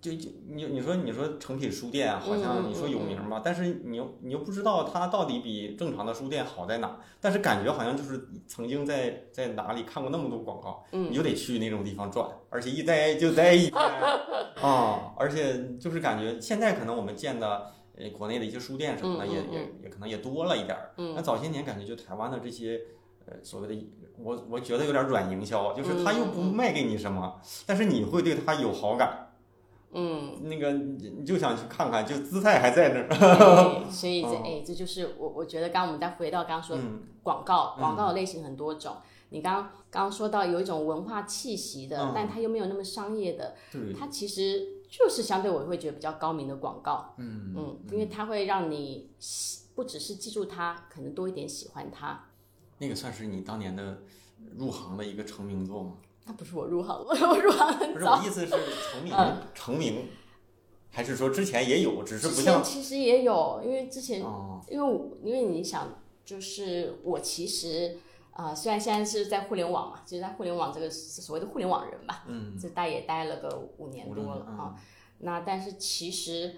[0.00, 13.82] 就就你你说你说诚品书店好像你说有名吧，但是你又你又不知道它到底比正常的书店好在哪，但是感觉好像就是曾经在在哪里看过那么多广告，你就得去那种地方转，而且一待就待一天。
[14.62, 22.80] 啊，而且就是感觉现在可能我们见的呃国内的一些书店什么的也也也可能也多了一点儿，那早些年感觉就台湾的这些
[23.26, 23.86] 呃所谓的
[24.16, 29.26] 我我觉得有点软营销，就是他又不卖给你什么，但是你会对他有好感。
[29.92, 33.84] 嗯，那个你就想去看看，就姿态还在那儿。
[33.90, 36.78] 所以这哎，这就是我我觉得，刚刚我们再回到刚刚说
[37.22, 38.96] 广告，广告的类型很多种。
[39.32, 43.54] 你刚刚刚刚说到有一种文化气息的，但它又没有那么商业的，
[43.98, 47.14] 它其实就是相对我会觉得比较高明的广告。
[47.16, 49.10] 嗯嗯，因为它会让你
[49.74, 52.26] 不只是记住它，可能多一点喜欢它。
[52.78, 54.02] 那个算是你当年的
[54.56, 55.92] 入行的一个成名作吗？
[56.30, 57.92] 那不是我入行， 我入行很早。
[57.92, 59.12] 不是我意思是成名，
[59.52, 60.06] 成名，
[60.88, 62.62] 还是说之前也有，只是不像。
[62.62, 64.24] 其实也有，因为之前，
[64.68, 67.98] 因为因为你想，就是我其实
[68.30, 74.76] 啊，虽然现在是在互联网嘛，其实在互联网这个所谓的互联网人吧，嗯，这待也待了个五年多了啊。
[75.18, 76.54] 那但是其实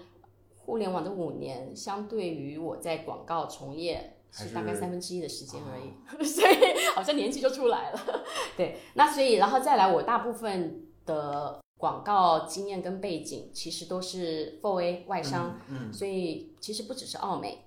[0.55, 4.17] 互联网的五年，相对于我在广告从业。
[4.35, 5.93] 是大概三分之一的时间而已，
[6.25, 6.55] 所以
[6.95, 8.23] 好像年纪就出来了。
[8.57, 17.63] 对，那所以然后再来，我大部分的广告经验跟背景其实都是 f o A 外商，嗯，所以其实不只是奥美，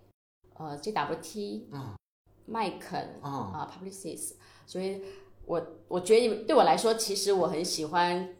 [0.54, 1.94] 呃，JWT，嗯，
[2.46, 4.32] 麦肯，啊，Publicis，
[4.66, 5.02] 所以
[5.44, 8.34] 我我觉得对我来说，其实我很喜欢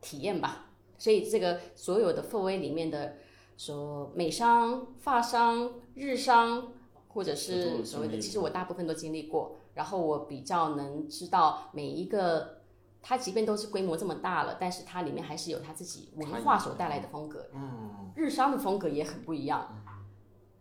[0.00, 0.66] 体验吧。
[0.96, 3.16] 所以这个所有的 f o A 里面的，
[3.56, 6.74] 说美商、发商、日商。
[7.18, 12.60] 或者是所谓的，其实我大部分都经历过，然后我比较能知道每一个，
[13.02, 17.48] 它即便都是规模这么大了，但是它里面还是有它自己文化所带来的风格。
[17.52, 19.82] 嗯，日商的风格也很不一样，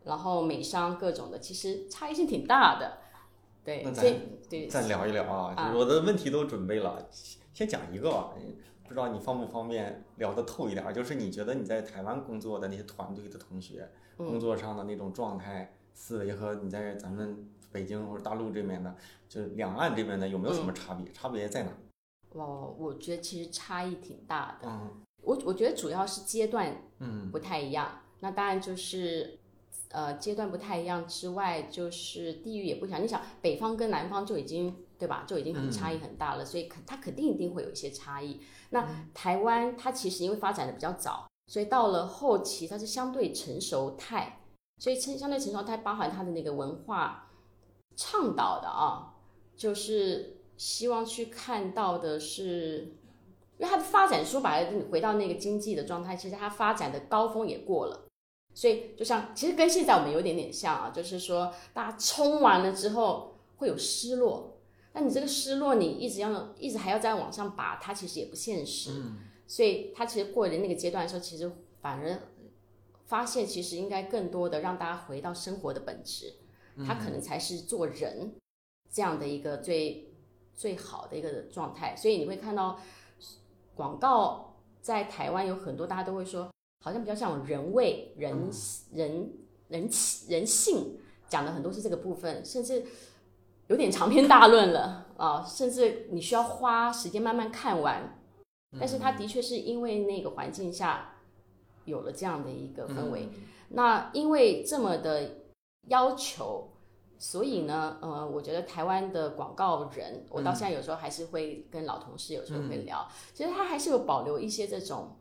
[0.04, 2.98] 然后美商各种的，其实差异性挺大的。
[3.64, 4.04] 对，那咱
[4.50, 7.08] 对，再聊一聊啊，我的问题都准备了，
[7.54, 8.32] 先讲一个吧，
[8.84, 15.72] 不知道你方不方便聊得透一点，就是你觉得你在台湾工作的那些团队的同学，工作上的那种状态。
[15.98, 18.96] 思维和你在咱们北京或者大陆这边的，
[19.28, 21.12] 就是两岸这边的有没有什么差别？
[21.12, 21.72] 差别在哪？
[22.34, 24.70] 哦，我觉得其实差异挺大的。
[24.70, 24.92] 嗯，
[25.24, 28.00] 我我觉得主要是阶段，嗯，不太一样。
[28.20, 29.40] 那当然就是，
[29.90, 33.02] 呃，阶段不太一样之外，就是地域也不一样。
[33.02, 35.26] 你想，北方跟南方就已经对吧？
[35.28, 38.40] 就已经很差异很大了，所以肯它肯定一定会有一些差异。
[38.70, 44.37] 那台湾它其实因为发展的比较早，所以到了后期它是相对成熟态。
[44.80, 47.32] 所以，相相对成熟，它包含它的那个文化
[47.96, 49.16] 倡导的啊，
[49.56, 52.96] 就是希望去看到的是，
[53.58, 58.06] 因为它的发展说白了，回到那个经济的状态，其实它发展的高峰也过了。
[58.54, 64.60] 所以，就像其实跟现在我们有点点像啊，就是说大家冲完了之后会有失落，
[64.94, 68.92] 那你这个失落，你一直要一直还要再往上拔，它其实也不现实。
[68.94, 69.18] 嗯。
[69.48, 72.20] 所以，它其实过了那个阶段的时候，其实反而。
[73.08, 76.36] 发现其实应该更多的让大家回到生活的本质，
[76.86, 78.36] 它可能才是做人
[78.92, 80.14] 这样的一个最
[80.54, 81.96] 最好的一个状态。
[81.96, 82.78] 所以你会看到
[83.74, 86.52] 广告在台湾有很多，大家都会说
[86.84, 88.50] 好像比较像人味、人
[88.94, 89.32] 人
[89.70, 91.00] 人气人性，
[91.30, 92.86] 讲的很多是这个部分，甚至
[93.68, 98.20] 有点长篇大论了 啊，甚至你需要花时间慢慢看完。
[98.78, 101.14] 但是它的确是因为那个环境下。
[101.88, 103.30] 有了这样的一个氛围，
[103.70, 105.38] 那因为这么的
[105.88, 106.70] 要求，
[107.18, 115.16] 所以呢，呃，我觉得台湾的广告人，我到现在有时候还是会跟老同事有时候会聊，其实他还是有保留一些这种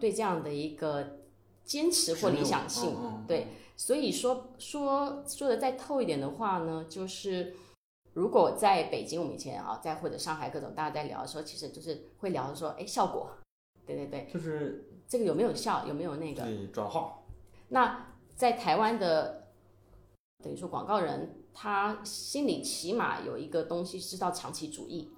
[0.00, 1.18] 对这样的一个
[1.62, 2.96] 坚持或理想性，
[3.28, 7.54] 对，所以说说说的再透一点的话呢，就是
[8.14, 13.30] 如果在北京，我们以前啊，在或者上海各种大家在聊的时候，其实就是会聊说，哎，效果，
[13.86, 16.44] 对对对，就是这个有没有效，有没有那个？
[16.72, 17.20] 转化。
[17.68, 19.48] 那在台湾的，
[20.44, 25.10] 等于说广告人，他心里起码有一个东西知道长期主义，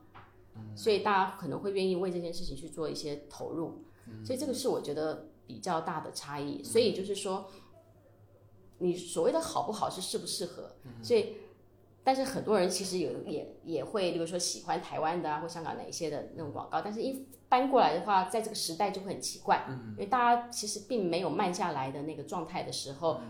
[0.74, 3.84] 所以大家可能会愿意为这件事情去做一些投入，
[4.24, 6.62] 所以这个是我觉得比较大的差异。
[6.62, 7.51] 所以就是说，
[8.78, 11.36] 你所谓的好不好是适不适合，所以。
[12.03, 23.20] 但是很多人其实有也也会，比如说喜欢台湾的啊，或香港哪一些的那种广告，但是一搬过来的话，在这个时代就会很奇怪，因为大家其实并没有慢下来的那个状态的时候，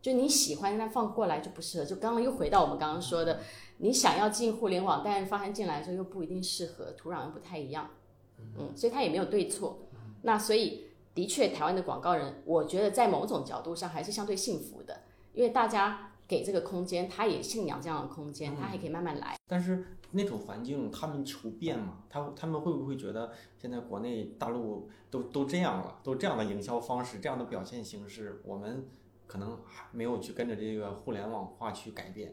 [0.00, 1.84] 就你喜欢那放过来就不适合。
[1.84, 3.40] 就刚刚又回到我们刚刚说的，
[3.78, 7.90] 你想要进互联网，但是发现进来的时候又不一定适合，土壤又不太一样，
[8.56, 9.80] 嗯，所以它也没有对错。
[10.22, 15.00] 那所以的确，台湾的广告人，我觉得在某种角度上还是相对幸福的，
[15.34, 16.11] 因为大家。
[16.32, 19.36] 给这个空间，他也信仰这样的空间，他还可以慢慢来。
[19.46, 28.88] 但是那种环境，他们求变嘛，他他们会不会觉得现在国内大陆都都这样了，都这样的营销方式，这样的表现形式，我们
[29.26, 32.32] 可能还没有去跟着这个互联网化去改变。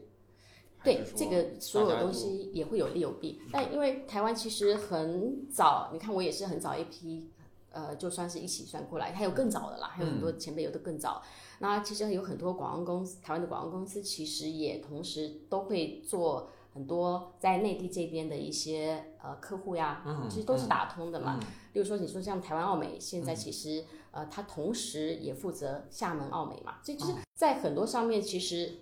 [0.82, 3.42] 对，这个所有东西也会有利有弊。
[3.52, 7.28] 但因为台湾其实很早，你看我也是很早一批，
[7.70, 11.22] 呃，就算是一起算过来，还有更早的啦，还有很多前辈有的更早。
[11.62, 21.38] 那其实有很多广告公司，台湾的广告公司其实也同时都会做很多在内地这边的一些呃客户呀，其实都是打通的嘛。
[21.74, 28.78] 例如说，你说像台湾奥美，现在其实呃，它同时也负责厦门奥美嘛，所以就是在很多上面其实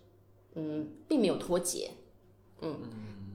[0.54, 1.90] 嗯并没有脱节，
[2.60, 2.78] 嗯。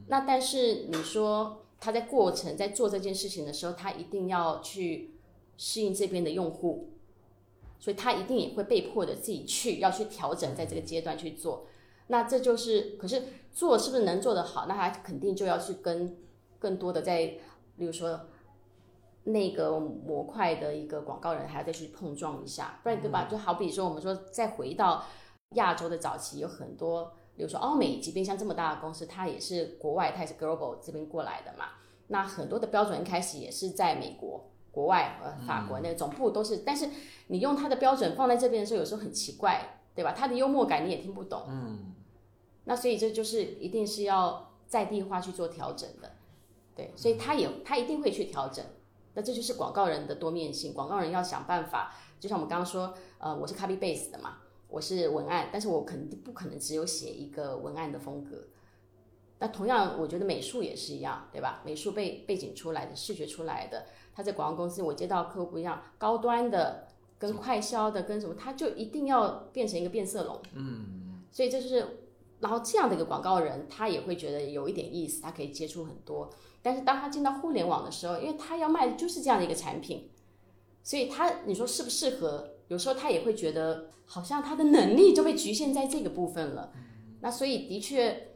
[0.08, 5.16] 那但是你说他在过程在做这件事情的时候，他一定要去
[5.58, 6.92] 适应这边的用户。
[7.84, 11.68] 所以他一定也会被迫的自己去要去调整，在这个阶段去做。
[12.08, 13.22] 那这就是，可是
[13.52, 14.68] 做是不是能做得好？
[14.68, 16.18] 那他肯定就要去跟
[16.60, 17.20] 更多的在，
[17.76, 18.18] 例如说
[19.26, 23.28] 那个模块的一个广告人，还要再去碰撞一下，不然对吧？
[23.30, 25.04] 就好比说，我们说再回到
[25.56, 31.66] 亚洲的早期，有很多，比如说欧美，即便像这么大的公司，它也是国外，它也是 global 这边过来的嘛。
[32.08, 34.53] 那很多的标准一开始也是在美国。
[34.74, 36.90] 国外呃，法国那个总部都是，但是
[37.28, 40.12] 你用他的标准放在这边的时候，有时候很奇怪，对吧？
[40.12, 41.46] 他的幽默感你也听不懂。
[41.48, 41.94] 嗯。
[42.66, 46.12] 那所以这就是一定是要在地化去做调整的，
[46.76, 48.66] 对，所以他也他一定会去调整。
[49.14, 54.38] 那这就是广告人的多面性，广告人要想办法，就像我们刚刚说，呃，我是 copy base 的嘛，
[54.70, 58.48] 我是文案，但是我肯定不可能只有写一个文案的风格。
[59.40, 61.62] 那同样，我觉得美术也是一样，对吧？
[61.66, 63.86] 美术背背景出来的，视觉出来的。
[64.16, 66.88] 他在广告公司，我接到客户不一样，高端的
[67.18, 70.40] 跟快销的跟什么，他就一定要变成一个变色龙。
[70.54, 72.06] 嗯，所以这就是，
[72.40, 76.30] 然后这样的一个广告人，他也会觉得有一点意思，他可以接触很多。
[76.62, 80.10] 但是当他进到互联网的时候，因为他要卖的就是这样的一个产品，
[80.84, 82.52] 所以他你说适不适合？
[82.70, 86.72] 有时候他也会觉得，好像他的能力就被局限在这个部分了。
[87.20, 88.32] 那所以的确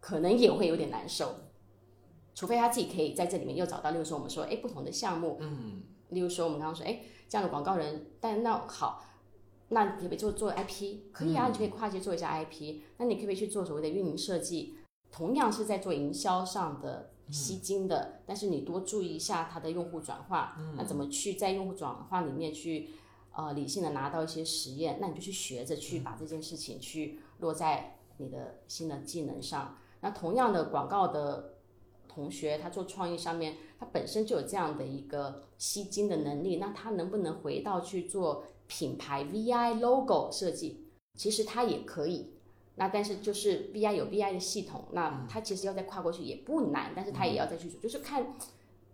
[0.00, 1.34] 可能也会有点难受。
[2.34, 9.04] 除非他自己可以在这里面又找到，例如说我们说，哎，不同的项目，嗯，例如说我们刚刚说，哎，这样的广告人，但那好，
[9.68, 10.98] 那可不可以做做 IP？
[11.12, 12.80] 可以啊，你就可以跨界做一下 IP。
[12.96, 14.76] 那你可不可以去做所谓的运营设计？
[15.10, 22.90] 同样是在做营销上的吸金的，但是你多注意一下它的用户转化，那怎么去在用户转化里面去，
[23.32, 24.98] 呃，理性的拿到一些实验？
[25.00, 29.76] 那你就去学着去把这件事情去落在你的新的技能上。
[30.00, 31.56] 那同样的广告的。
[32.12, 40.86] 同学，他做创意上面，他本身就有这样的一个吸金的能力，那他能不能回到去做品牌 VI logo 设计？
[41.14, 42.32] 其实他也可以。
[42.74, 48.34] 那但是就是 VI 有 VI 的系统，那他其实要再跨过去也不难，但是他也要再去做，就是看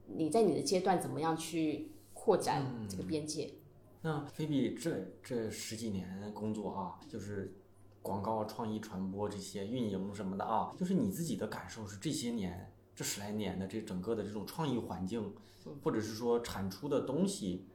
[0.06, 3.54] 你在你的阶段怎么样去扩展这个边界。
[4.02, 7.54] 那菲比这这十几年工作啊，就是
[8.02, 12.72] 广告创意传播这些运营什么的啊，就是你自己的感受是这些年。
[12.96, 15.34] 这十来年的这整个的这种创意环境，
[15.84, 17.66] 或者是说产出的东西，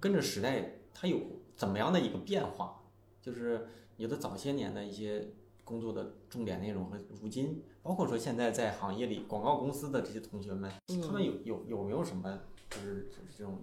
[0.00, 1.20] 跟着时代它有
[1.54, 2.82] 怎么样的一个变化？
[3.22, 5.30] 就是你的早些年的一些
[5.62, 10.68] 工作的重点内容和如今，包括说现在在行业里广告公司的这些同学们，
[11.00, 13.08] 他们有有有没有什么就是
[13.38, 13.56] 这种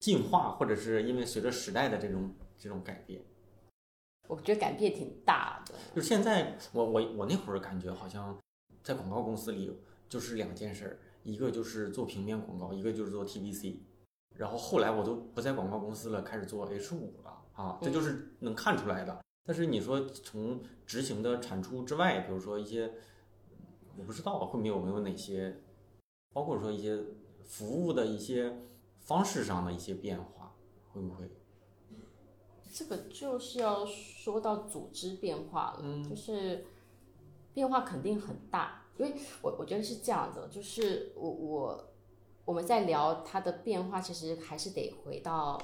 [0.00, 3.22] 进化，或者是因为随着时代的这种这种改变？
[4.28, 5.74] 我觉得改变挺大的。
[5.94, 8.38] 就现在，我我我那会儿感觉好像
[8.82, 9.78] 在广告公司里。
[10.12, 13.76] 就是两件事儿，一个就是做平面广告，一个就是做 TVC。
[14.36, 19.24] 然后后来我都不在广告公司了，开始做 H 五了啊，这就是能看出来的。
[19.46, 22.92] 但是你说从执行的产出之外，比如说一些
[23.96, 25.62] 我不知道后面有没有哪些，
[26.34, 27.02] 包括说一些
[27.46, 28.54] 服务的一些
[29.00, 30.54] 方式上的一些变化，
[30.92, 31.30] 会不会？
[32.70, 36.66] 这个就是要说到组织变化了，嗯就是
[37.54, 41.92] 变化肯定很大，因为我我觉得是这样的，就是我我
[42.44, 45.60] 我们在聊它的变化，其实还是得回到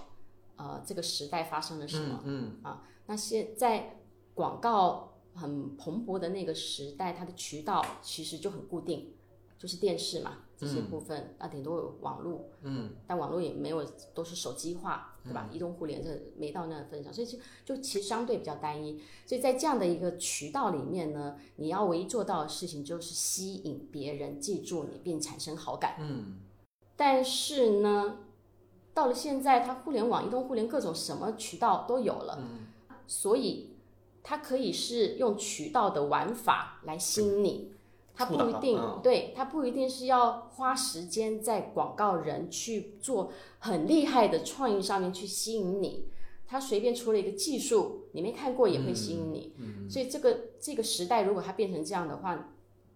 [0.57, 2.21] 呃这个时代发生了什么。
[2.25, 4.01] 嗯啊那现在
[4.35, 9.15] 广告很蓬勃的那个时代，它的渠道其实就很固定，
[9.59, 15.49] 就是电视嘛这些部分，那顶多有网络，嗯但网络也没有都是手机化，对吧？
[15.53, 19.01] 移动互联这没到那个份上，所以就就其实相对比较单一。
[19.25, 25.95] 所以在这样的一个渠道里面呢，你要唯一做到的事情就是吸引别人记住你并产生好感。
[26.01, 26.41] 嗯
[26.97, 28.17] 但是呢，
[28.93, 32.67] 到了现在，它互联网、移动互联各种什么渠道都有了，嗯
[33.07, 33.77] 所以
[34.25, 37.73] 它可以是用渠道的玩法来吸引你。
[38.19, 46.09] 它不一定，嗯对，它不一定是要花时间在广告人去做很厉害的创意上面去吸引你，
[46.45, 49.55] 他随便出了一个技术，你没看过也会吸引你。
[49.59, 52.49] 嗯所以这个这个时代如果它变成这样的话，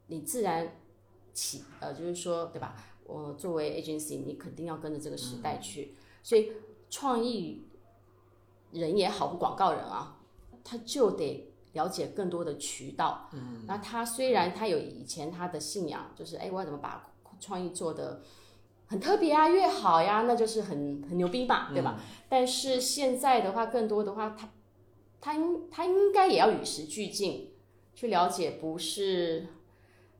[0.08, 0.76] 你自然
[1.32, 2.74] 起呃，就是说对吧？
[3.04, 5.94] 我作为 agency，你肯定要跟着这个时代去。
[6.24, 6.50] 所以
[6.90, 7.62] 创意
[8.72, 10.18] 人也好，或广告人啊，
[10.64, 13.28] 他就得了解更多的渠道。
[13.32, 18.22] 嗯，那他虽然他有以前他的信仰，就是哎，我要怎么把创意做的
[18.86, 21.98] 很特别啊，越好呀，那就是很很牛逼嘛，对吧？
[22.28, 24.50] 但是现在的话，更多的话，他
[25.20, 27.52] 他应他应该也要与时俱进，
[27.94, 29.46] 去了解不是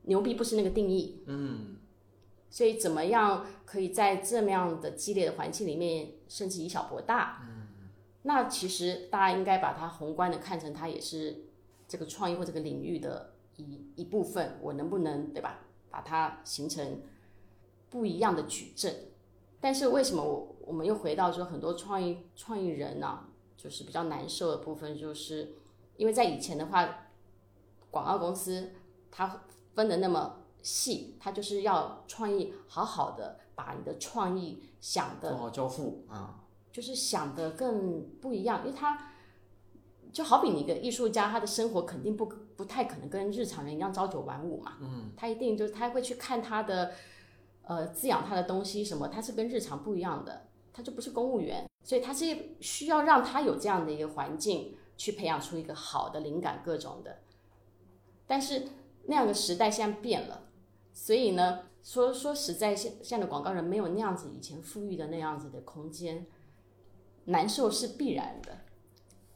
[0.03, 1.23] 牛逼不是那个定义。
[1.27, 1.77] 嗯
[2.49, 7.41] 所以怎么样可以在这么样的激烈的环境里面，甚至以小博大？
[7.43, 7.62] 嗯，
[8.23, 11.45] 那其实大家应该把它宏观的看成它也是
[11.87, 14.57] 这个创意或这个领域的一一部分。
[14.61, 15.59] 我能不能对吧？
[15.89, 17.01] 把它形成
[17.89, 18.95] 不一样的矩阵？
[19.61, 25.53] 但是为什么我我们又回到说很多创意创意人呢、就是比较难受的部分，就是
[25.97, 27.07] 因为在以前的话，
[27.91, 28.71] 广告公司
[29.11, 29.43] 它
[29.75, 36.42] 分的那么细，它就是要创意好好的把你的创意想的做好交付啊，
[36.73, 39.13] 就是想的更不一样，因为他
[40.11, 42.25] 就好比你一个艺术家，他的生活肯定不
[42.57, 46.91] 不太可能跟日常人一样朝九晚五嘛，嗯，他一定就是他会去看他的
[47.61, 57.19] 呃滋养他的东西什么，他是跟日常不一样的，他就不是公务员，所以他是需要让他有这样的一个环境去培养出一个好的灵感各种的，
[58.25, 58.67] 但是
[59.05, 60.47] 那样的时代现在变了，
[60.91, 66.25] 所以呢，说说实在，现现在的广告人没有那样子以前富裕的那样子的空间，
[67.25, 68.61] 难受是必然的，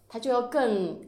[0.07, 1.01] 他就要更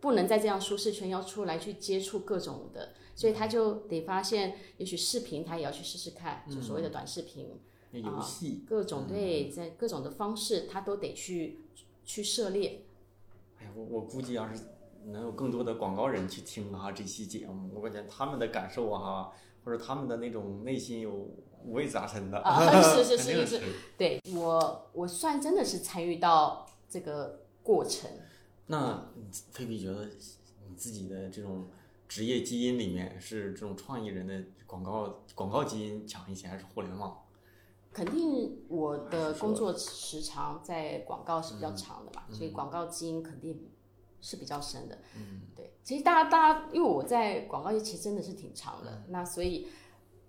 [0.00, 7.58] 不能再这样舒适圈要出来去接触各种的，所以他就得发现，也许视频他也要去试试看，就所谓的短视频，
[7.90, 11.60] 那游戏，各种对，在各种的方式他都得去
[12.04, 12.82] 去涉猎。
[13.58, 14.62] 哎呀，我我估计要是
[15.06, 19.30] 能有更多的广告人去听啊这期节目，我感觉他们的感受啊，
[19.64, 21.30] 或者他们的那种内心有
[21.64, 23.62] 五味杂陈的，啊 是是是是是
[23.96, 28.10] 对我，我算真的是参与到这个过程。
[28.66, 29.10] 那
[29.50, 30.04] 菲比觉得
[30.68, 31.68] 你自己的这种
[32.08, 37.20] 职业基因里面是这种创意人的广告广告基因强一些，还是互联网？
[37.92, 43.70] 肯定我的工作时长在广告是比较长的嘛，所以广告基因肯定
[44.20, 44.98] 是比较深的。
[45.16, 45.72] 嗯，对。
[45.84, 49.68] 其实大家大家，因为我在广告业其实真的是挺长的，那所以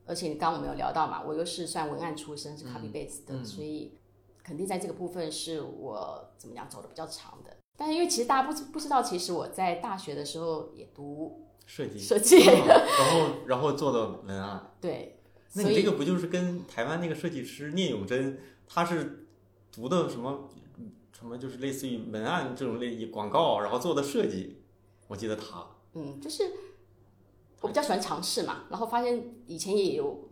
[0.06, 3.98] 而且刚刚我们有聊到嘛，我又是算文案出身，是 copy base 的，所以
[4.44, 7.58] 肯定在这个部分是我怎么样走的比较长的。
[7.76, 14.72] 但是因为其实大家不知不知道，其实我在大学的时候也读设计，设计，然后然后做的文案。
[14.80, 15.20] 对，
[15.54, 19.28] 那你这个不就是跟台湾那个设计师聂永贞，他是
[19.72, 20.48] 读的什么
[21.18, 24.62] 什么，就是类似于文案这种类广告，然后做的设计，
[25.08, 25.66] 我记得他。
[25.94, 26.44] 嗯，就是
[27.66, 30.30] 我比较喜欢尝试嘛，然后发现以前也有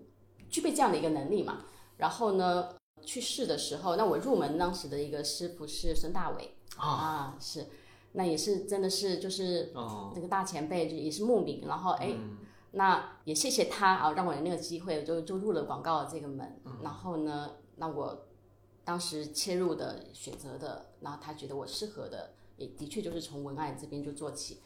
[0.50, 1.66] 具备这样的一个能力嘛，
[1.98, 2.70] 然后呢
[3.02, 7.66] 去试的时候，那我入门当时的一个师傅是孙大伟啊是，
[8.12, 12.14] 那也是真的是就是哦，那个大前辈，就也是慕名，然后哎。
[12.16, 12.38] 嗯
[12.76, 16.60] 那也谢谢他啊，让我有那个机会，就就入了广告这个门。
[16.66, 18.26] 嗯然后呢，那我
[18.84, 24.58] 当时切入的选择的，然后他觉得我适合的，也的确就是从文案这边就做起。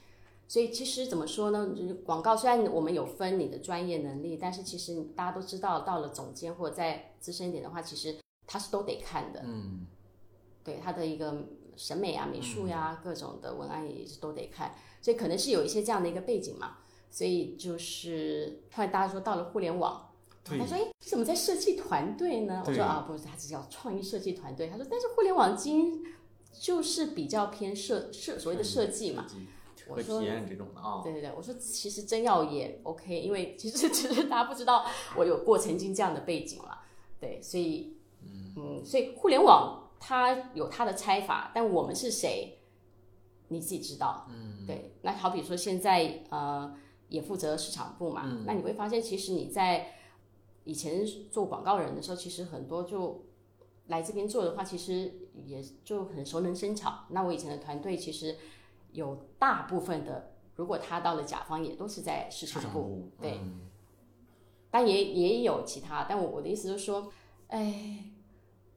[0.47, 1.73] 所以其实怎么说呢？
[1.75, 9.41] 就是广告虽然我们有分你的专业能力，但是其实大家都知道，到了总监或者再资深一点的话，其实他是都得看的。
[9.43, 9.85] 嗯，
[10.63, 11.35] 对他的一个
[11.75, 16.77] 审美啊、美术呀、各种的文案也是都得看，所以可能是有一些这样的一个背景嘛。
[17.11, 20.11] 所以就是后来大家说到了互联网，
[20.45, 26.01] 他说：“哎，你怎么在设计团队呢？”我说：“啊，不是，他只叫创意设计团队。”他说：“但是互联网基因
[26.53, 29.25] 就是比较偏设设所谓的设计嘛。”
[29.95, 31.01] 和体验这种的啊。
[31.03, 34.85] 对对对，我说其实真要也 OK，因为其实 其实大家不知道
[35.15, 36.79] 我有过曾经这样的背景了，
[37.19, 42.59] 对，所以嗯所以互联网它有它的拆法，但我们是谁，
[43.47, 44.93] 你自己知道，嗯，对。
[45.01, 46.75] 那好比说现在呃
[47.09, 49.93] 也负责市场部嘛，那你会发现其实你在
[50.65, 53.23] 以前做广告人的时候，其实很多就
[53.87, 55.13] 来这边做的话，其实
[55.45, 57.05] 也就很熟能生巧。
[57.09, 58.35] 那我以前的团队其实
[58.91, 63.61] 有大部分的，如果他到了甲方，也都是在市市场部，对，嗯
[64.69, 66.05] 但也也有其他。
[66.09, 67.11] 但我我的意思就是说，
[67.47, 68.11] 哎，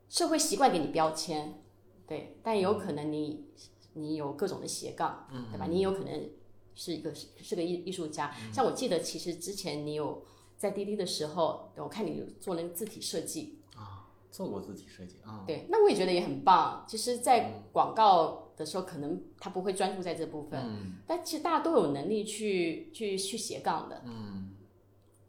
[0.08, 1.62] 社会习惯给你标签，
[2.06, 3.46] 对，但有可能你
[3.94, 5.66] 你有各种的斜杠，嗯，对吧？
[5.66, 6.30] 你有可能
[6.74, 10.22] 是一个是是个艺艺术家，像我记得其实之前你有
[10.56, 15.42] 在滴滴的时候，我看你有做那个字体设计啊，做过字体设计啊。
[15.46, 16.84] 对，那我也觉得也很棒。
[16.86, 24.02] 其实，在广告的时候，可能他不会专注在这部分，但其实大家都有能力去去去斜杠的。
[24.04, 24.50] 嗯，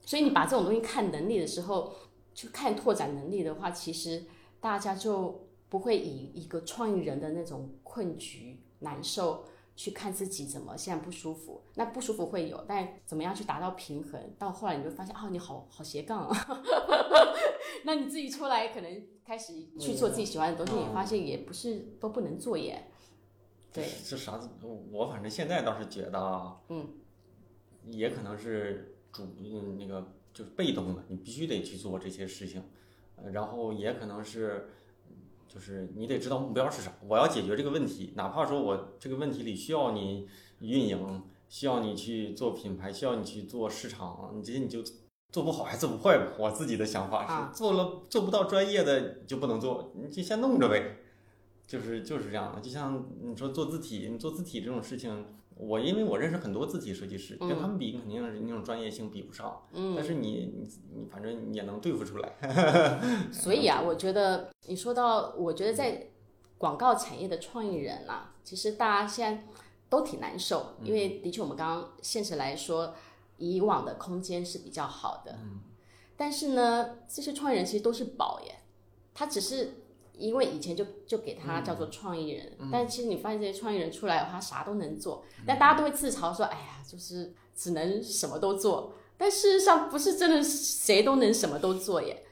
[0.02, 1.94] 所以你把这种东西看能力的时候，
[2.36, 4.26] 去看拓展能力的话，其实
[4.60, 11.62] 大家就不会以一个创意人的那种困局、难受去看自己怎么现在不舒服。
[11.76, 14.22] 那不舒服会有，但怎么样去达到平衡？
[14.38, 16.64] 到后来你就发现，哦，你好好斜杠啊。
[17.84, 22.91] 那你自己出来，可能开始去做自己喜欢的东西，你发现也不是都不能做耶。
[23.74, 24.50] 对，这啥子？
[24.92, 26.88] 我反正现在倒是觉得啊，嗯，
[27.90, 32.64] 也可能是主嗯那个就是被动的，你必须得去做这些事情，
[33.16, 34.70] 呃然后也可能是
[35.48, 40.28] 就是你得知道目标是啥，我要解决这个问题，哪怕说我这个问题里需要你
[40.60, 44.84] 运营，需要你去做品牌，需要你去做市场，你这些你就
[45.32, 46.34] 做不好还做不坏吧。
[46.38, 50.98] 我自己的想法是，啊做了做不到专业的就不能做，你就先弄着呗。
[51.72, 62.34] 就是就是这样的，就像你说做字体，你做字体这种事情，我因为我认识很多字体设计师，跟他们比肯定是那种专业性比不上，嗯，但是你你你反正你也能对付出来。
[63.32, 66.10] 所以啊，我觉得你说到，我觉得在
[66.58, 69.48] 广告产业的创意人啊，其实大家现在
[69.88, 72.94] 都挺难受，因为的确我们刚刚现实来说，
[73.38, 75.62] 以往的空间是比较好的，嗯，
[76.18, 78.56] 但是呢，这些创意人其实都是宝耶，
[79.14, 79.76] 他只是。
[80.22, 92.24] 因为以前就就给他叫做创意人，但其实你发现这些创意人出来的话，啥都能做，但大家都会自嘲说：“哎呀，就是只能什么都做。”但事实上不是真的谁都能什么都做耶。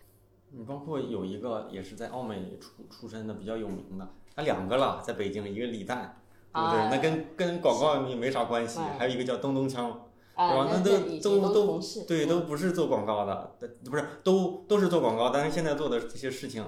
[0.51, 6.19] 你包括有一个也是在澳美出出身的比较有名的，他两个了，在北京，一个李诞，
[6.51, 6.79] 对不对？
[6.79, 8.79] 啊那跟跟广告也没啥关系。
[8.79, 9.91] 哎还有一个叫东东锵，
[10.33, 10.69] 啊，对吧？
[10.73, 16.65] 那都都都同事对，嗯都不是做广告的，呃不是都都是做广告，但是现在做的这些事情，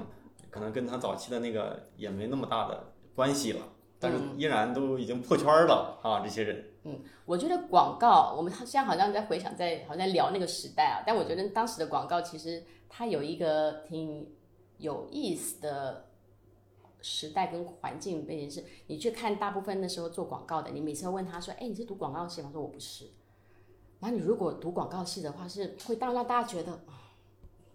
[0.52, 3.62] 可能跟他早期的那个也没那么大的关系了，
[4.00, 6.20] 但是嗯依然都已经破圈了啊！
[6.20, 11.02] 这些人，嗯我觉得广告，我们现在好像在回想在，好像在聊那个时代啊。
[11.08, 14.30] 但我觉得当时的广告其实它有一个挺
[14.78, 16.10] 有意思的
[17.02, 23.06] 时代跟环境背景，是你去看大部分那时候做广告的，你每次要问他说：“哎，你是读广告系吗？”他说：“我不是。”
[24.00, 27.01] 然后你如果读广告系的话，是会当让大家觉得啊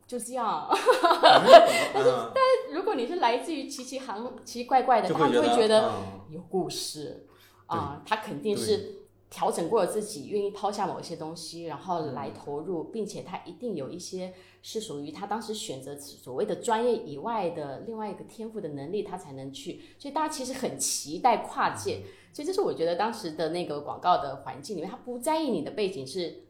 [0.07, 0.68] 就这样。
[0.70, 5.88] 但是，但是如果你是来自于奇奇行奇奇怪怪的，就他们会觉觉得。
[5.88, 7.24] 嗯有故事
[7.66, 19.80] 啊，他肯定是调整过了自己，愿意抛下某一些东西，然后来投入，并且他一定有一些是属于他当时选择所谓的专业以外的另外一个天赋的能力，他才能去。
[19.98, 22.02] 所以大家其实很期待跨界，
[22.32, 26.45] 所以这是我觉得当时的那个广告的环境里面，他不在意你的背景是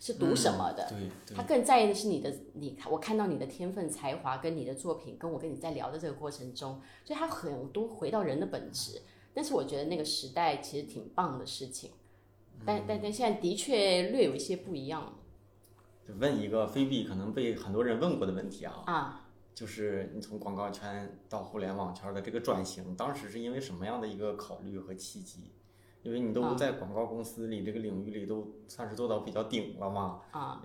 [0.00, 9.02] 是读什么的，对对他更在意的是你的，你我看到你的天分、才华跟你的作品，跟我跟你在聊的这个过程中，所以他很多回到人的本质。
[9.34, 11.90] 但是我觉得那个时代其实挺棒的事情，
[12.64, 15.18] 但但但现在的确略有一些不一样
[16.08, 19.26] 就问一个非必可能被很多人问过的问题啊，啊。
[19.52, 25.50] 就是你从广告圈到互联网圈的这个转型，当时是因为什么样的一个考虑和契机？
[26.02, 30.62] 因为你都啊在广告公司里这个领域里都算是做到比较顶了嘛，啊，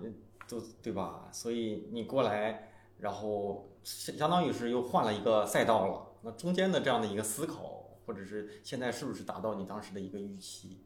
[0.47, 1.27] 都对吧？
[1.31, 6.11] 所以你过来，然后相相当于是又换了一个赛道了。
[6.21, 10.77] 那中间的这样的一个思考，或者是现在是不是达到你当时的一个预期？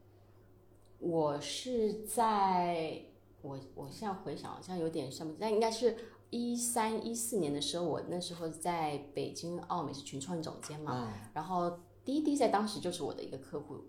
[0.97, 3.04] 我是在
[3.41, 5.95] 我我现在回想好像有点像，但应该是
[6.30, 13.86] 一三一四年的时候，我那时候在北京奥美是群创总监嘛，嗯然后滴滴在当时就是我的一个客户，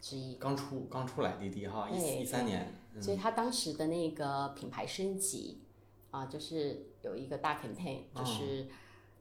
[0.00, 0.34] 之一。
[0.36, 5.62] 刚出刚出来滴滴哈，对一一三年，嗯所以他当时的那个品牌升级
[6.10, 8.68] 啊，就是有一个大 campaign，就是、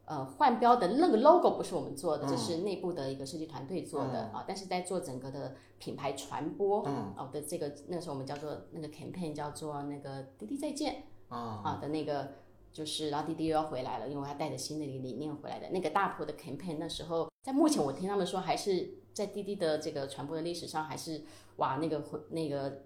[0.06, 12.32] 呃换标的那个 logo 不是我们做的，这是内部的一个设计团队做的、啊，但是在做整个的品牌传播嗯哦的这个那个时候我们叫做那个 campaign 叫做那个滴滴再见啊，啊的那个。
[12.72, 15.68] 就是，然后滴滴又要回来了，因为他带着新的一个理念回来的。
[15.72, 21.24] 那个大坡的 campaign，那时候在目前我听他们说，还是在滴滴的这个传播的历史上，还是
[21.58, 22.84] 哇那个那个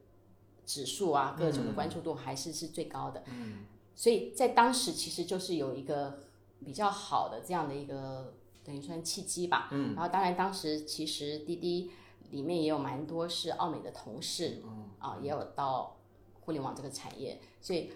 [0.65, 3.23] 指数啊，各种的关注度还是是最高的。
[3.27, 6.19] 嗯，所以在当时其实就是有一个
[6.63, 9.69] 比较好的这样的一个等于算契机吧。
[9.71, 11.91] 嗯，然后当然当时其实滴滴
[12.29, 15.97] 里面也有蛮多是奥美的同事，嗯啊，也有到
[16.41, 17.91] 互联网这个产业，所以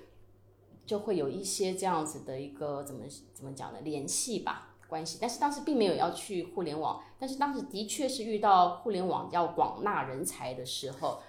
[0.87, 4.73] 就会有一些这样子的一个怎么怎么讲呢联系吧。
[4.87, 11.19] 关系，但是当时并没有要去互联网，但是当时的确是遇到互联网要广纳人才的时候，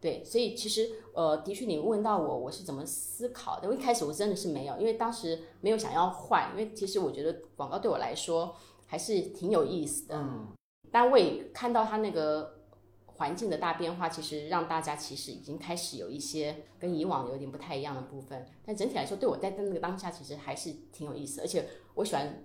[0.00, 8.54] 对，所以其实呃，的确你问到我我是怎么思考的，我一开始我真的是没有，因为当时没有想要换，因为其实我觉得广告对我来说
[8.86, 10.16] 还是挺有意思的。
[10.16, 10.48] 嗯，
[10.90, 12.60] 但我也看到他那个
[13.06, 18.46] 环境的大变化，其实让大家其实已经开始有一些跟以往有点不太一样的部分。
[18.64, 22.44] 但整体来说，对我在那个当下其实还是挺有意思，而且我喜欢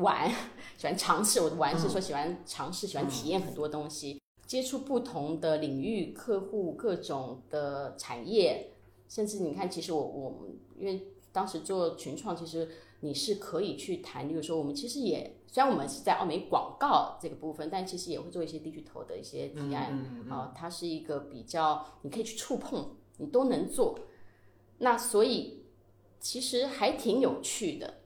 [0.00, 0.30] 玩，
[0.76, 1.40] 喜欢尝试。
[1.40, 8.72] 我的玩是说喜欢尝试，喜欢体验很多东西，接触不同的领域、客户、各种的产业，
[9.08, 12.68] 甚至你看，其实我我们因为当时做群创，其实
[13.00, 19.92] 你是可以去谈，比如说我们其实也虽然我们是在奥美广告这个部分，但其实也会做一些地区头的一些提案
[20.28, 23.98] 啊、它是一个比较你可以去触碰，你都能做。
[24.78, 25.64] 那所以
[26.18, 27.99] 其实还挺有趣的。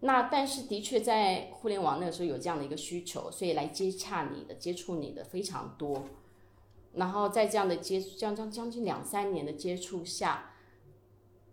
[0.00, 6.04] 那但是的确在互联网那个时候有这样的一个需求，所以来接洽你的、接触你的非常多。
[6.94, 10.52] 然后在这样的接将将将近两三年的接触下，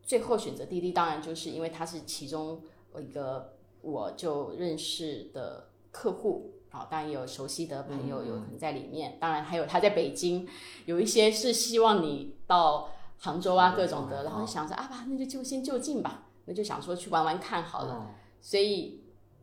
[0.02, 2.62] 最后选择滴滴，当然就是因为它是其中
[3.00, 10.48] 一个我就认识的客户啊，当然也有熟悉的朋友有可能在里面，当然还有他在北京，
[10.86, 12.90] 有一些是希望你到
[13.20, 18.16] 杭州啊各种的，然后想着啊吧，那就就先就近吧，那就想说去玩玩看好了。
[18.48, 19.02] 所以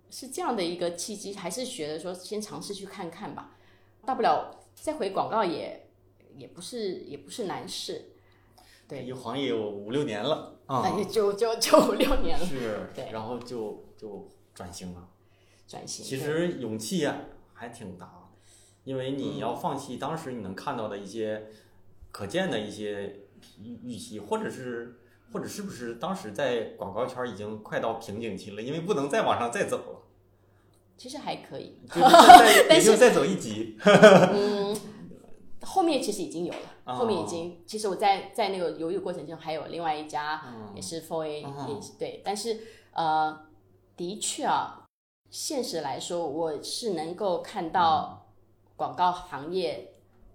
[0.09, 3.55] 是这样的一个契机，还是觉得说先尝试去看看吧，
[4.07, 5.91] 大不了再回广告也
[6.39, 8.13] 也不是也不是难事，
[8.89, 15.07] 对一晃也有五六年了啊，就就就五六年了，是对，然后就就转型了。
[15.69, 16.03] 转型。
[16.03, 18.31] 其实勇气呀还挺大，
[18.85, 21.49] 因为你要放弃当时你能看到的一些
[22.11, 23.27] 可见的一些
[23.63, 24.99] 预预期，或者是
[25.35, 30.03] 或者是不是当时在广告圈已经快到瓶颈期了，因为不能再往上再走了，
[30.97, 31.77] 其实还可以，
[32.71, 33.77] 也就是再走一级。
[33.85, 34.77] 嗯，
[35.63, 42.61] 后面其实已经有了，哦后面已经，其实我在在那个犹豫过程中，还有另外一家嗯也是 Four A，、哦也是对，但是
[42.93, 43.37] 呃，
[43.97, 44.85] 的确啊，
[45.31, 48.29] 现实来说，我是能够看到
[48.77, 49.91] 广告行业。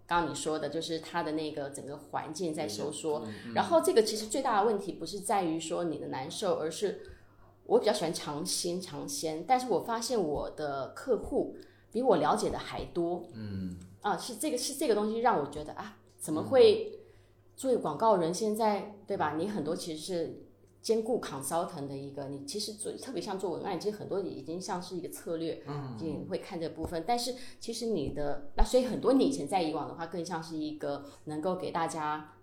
[0.10, 7.02] 刚刚你说的，就是它的那个整个环境在收缩，然后这个其实最大的问题不是在于说你的难受，而是
[7.68, 11.56] 我比较喜欢尝鲜尝鲜，但是我发现我的客户
[11.92, 17.00] 比我了解的还多，嗯，啊，是这个是这个东西让我觉得啊，怎么会
[17.56, 19.36] 作为广告人现在对吧？
[19.38, 20.49] 你很多其实是
[20.82, 32.34] 兼顾 consultant 的一个，你其实做特别像做文案，其实很多已经像是一个策略，嗯，你会看这部分，但是其实你的那所以很多你以前在以往的话，更像是一个能够给大家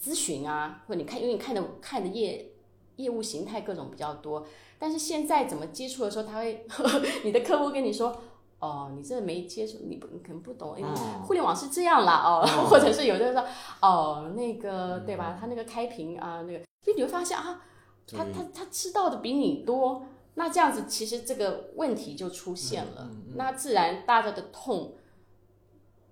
[0.00, 2.52] 咨询啊，或者你看，因为你看的看的业
[2.96, 4.46] 业务形态各种比较多，
[4.78, 6.66] 但是现在怎么接触的时候，他会
[7.24, 8.14] 你的客户跟你说。
[8.58, 10.90] 哦，你这没接触，你不你可能不懂，因为
[11.22, 12.40] 互联网是这样啦，哦，
[12.70, 13.44] 或者是有的人说，
[13.82, 15.36] 哦，那个对吧？
[15.38, 17.64] 他那个开屏啊，那个，所以你会发现啊，
[18.06, 24.94] 他他他知道的比你多，那这样子其实这个问题就出现了，那自然大家的痛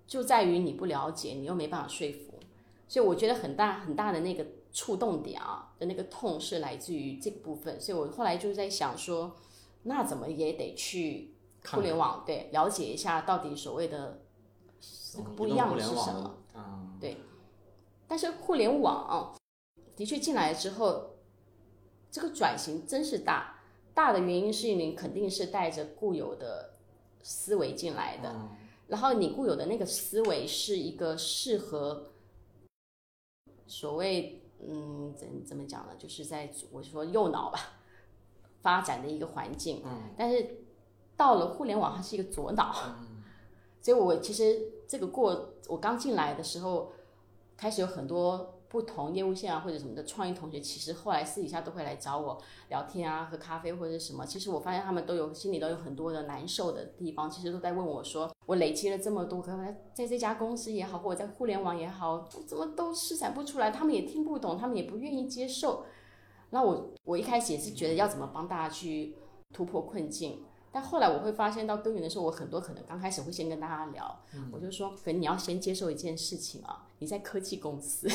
[0.05, 2.39] 就在于你不了解，你又没办法说服，
[2.89, 9.35] 所以我觉得很大很大的那个触动点啊的那个痛是来自于这个部分，所以我后来就是在想说，
[9.83, 11.31] 那怎么也得去。
[11.67, 14.21] 互联网对了解一下到底所谓的
[15.17, 16.37] 那个不一样是什么？
[16.53, 17.17] 嗯，对。
[18.07, 19.33] 但是互联网
[19.95, 21.15] 的确进来之后，
[22.11, 23.61] 这个转型真是大。
[23.93, 26.73] 大的原因是你肯定是带着固有的
[27.23, 28.49] 思维进来的，嗯
[28.87, 32.11] 然后你固有的那个思维是一个适合
[33.65, 35.93] 所谓嗯怎怎么讲呢？
[35.97, 37.59] 就是在我说右脑吧
[38.61, 40.61] 发展的一个环境，嗯，但是。
[41.17, 42.75] 到了互联网，它是一个左脑，
[43.81, 46.91] 所以我其实这个过，我刚进来的时候，
[47.55, 54.25] 开始有很多不同业务线啊或者什么的创意同学，其实后来私底下都会来找我聊天啊，喝咖啡或者什么。
[54.25, 65.85] 其实我发现他们都有心里都有很多的难受的地方，其实都在问我说，我累积了这么多，可能在这家公司也好，或者在互联网也好，怎么都施展不出来，他们也听不懂，他们也不愿意接受。
[66.49, 69.15] 那我我一开始也是觉得要怎么帮大家去
[69.53, 70.43] 突破困境。
[70.75, 74.19] 但后来我会发现到根源的时候，我很多可能刚开始会先跟大家聊，
[74.51, 78.09] 我就说，可能你要先接受一件事情啊，你在科技公司，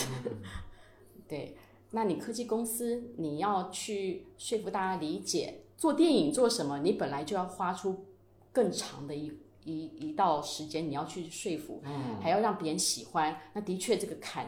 [1.27, 1.57] 对，
[1.93, 8.05] 那你科技公司你要去说服大家理解，做电影做什么，你本来就要花出
[8.53, 9.33] 更长的一
[9.65, 11.83] 一一道时间，你要去说服，
[12.21, 14.47] 还要让别人喜欢，那的确这个坎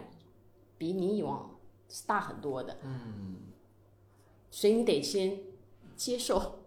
[0.77, 1.59] 比你以往
[1.89, 3.37] 是大很多的，嗯，
[4.51, 5.39] 所以你得先
[5.97, 6.59] 接受。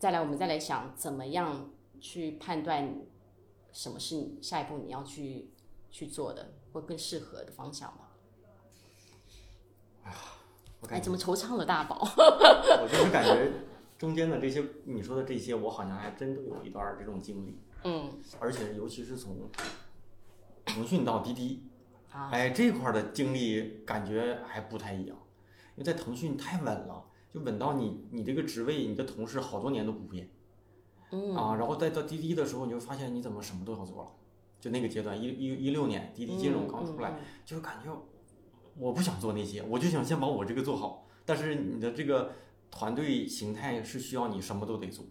[0.00, 1.68] 再来，我们再来想怎么样
[2.00, 2.90] 去判断
[3.70, 5.50] 什么是你下一步你要去
[5.90, 8.16] 去做的，或更适合的方向吧。
[10.04, 10.16] 哎呀，
[10.88, 11.98] 哎，怎么惆怅了，大宝？
[12.16, 13.52] 我就是感觉
[13.98, 17.58] 中间的这些你说的这些，我好像还真都有一段这种经历。
[17.84, 18.10] 嗯。
[18.38, 19.50] 而且尤其是从
[20.64, 21.62] 腾讯到滴滴，
[22.10, 25.16] 啊，哎，这块的经历感觉还不太一样，
[25.76, 27.04] 因为在腾讯太稳了。
[27.32, 30.28] 就稳到你，你这个职位，你的同事好多年都不变，
[31.12, 34.10] 嗯啊，然后再到滴滴的时候，你就发现你怎么什么都要做了，
[34.58, 37.96] 就那个阶段，一一一六年滴滴金融刚出来，就是感觉
[38.76, 41.06] 我不想做那些，我就想先把我这个做好。
[41.24, 42.32] 但是你的这个
[42.68, 45.04] 团队形态是需要你什么都得做，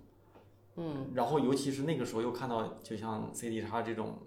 [0.76, 4.18] 嗯，然后尤其是那个时候又看到，就像 C D 叉这种，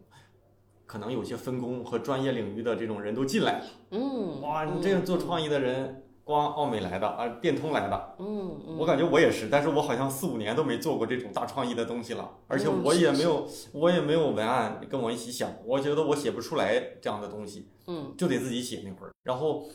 [0.87, 6.02] 可能有些分工和专业领域的这种人都进来了，嗯，哇，你这样做创意的人。
[6.25, 19.13] 光奥美来的啊，电通来的，嗯，我感觉我也是，但是我好像四五年都没做过这种大创意的东西了，而且我也没有，我也没有文案跟我一起想，我觉得我写不出来这样的东西，嗯，就得自己写那会儿。
[19.25, 19.67] 然后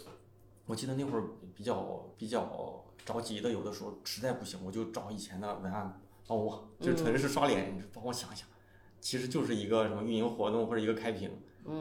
[0.66, 1.24] 我记得那会儿
[1.54, 6.02] 比较比较着急的，有的时候实在不行，我就找以前的文案。
[6.30, 8.46] 帮我，就纯是刷脸，你帮我想想，
[9.00, 11.32] 其实就是一个什么运营活动或者一个开屏，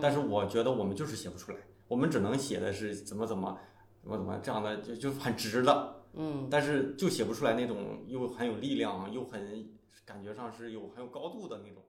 [0.00, 1.58] 但是我觉得我们就是写不出来，
[1.88, 3.58] 我们只能写的是怎么怎么。
[4.06, 9.68] 怎么怎么这样的就就很直了，嗯，但是就写不出来那种又很有力量又很
[10.04, 11.82] 感觉上是有很有高度的那种。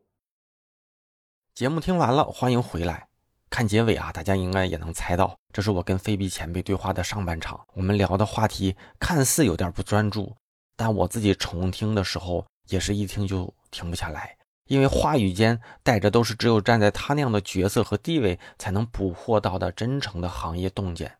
[1.54, 3.08] 节目听完了，欢迎回来
[3.52, 4.12] 看结尾啊！
[4.12, 7.64] 大家应该也能猜到，这是我跟菲比前辈对话的上半场。
[7.74, 10.36] 我们聊的话题看似有点不专注，
[10.76, 21.16] 但我自己重听的时候也是一听就停不下来，因为话语间带着都是只有站在他那样的角色和地位才能捕获到的真诚的行业洞见。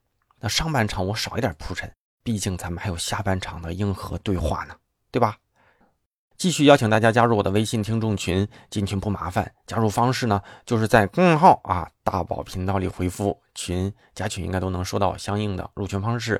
[0.48, 1.92] 上半场我少一点铺陈，
[2.24, 4.76] 毕竟咱们还有下半场的硬核对话呢，
[5.12, 5.38] 对吧？
[6.38, 16.40] 继续邀请大家加入我的微信听众群，进群不麻烦，加入方式呢就是在公众号啊大宝频道里回复“群”，加群应该都能收到相应的入群方式。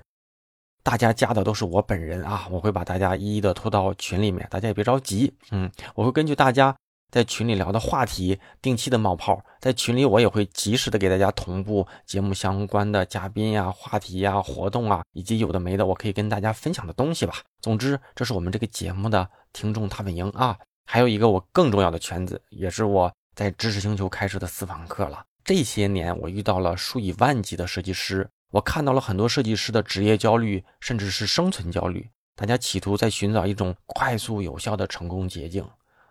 [0.84, 6.76] 大家加的都是我本人啊，我会把大家一一的拖到群里面，大家也别着急，嗯，我会根据大家。
[7.10, 17.36] 在群里聊的话题，定期的冒泡，在群里我也会及时的给大家同步节目相关的嘉宾呀、话题呀、活动啊，以及有的没的，我可以跟大家分享的东西吧。
[17.62, 20.58] 总之，这是我们这个节目的听众踏本营啊。
[20.86, 25.24] 还有一个我更重要的圈子，也是我在知识星球开设的私房课了。
[25.44, 32.10] 这些年，我遇到了数以万计的设计师，我看到了很多设计师的职业焦虑，甚至是生存焦虑。
[32.36, 35.66] 大家企图在寻找一种快速有效的成功捷径。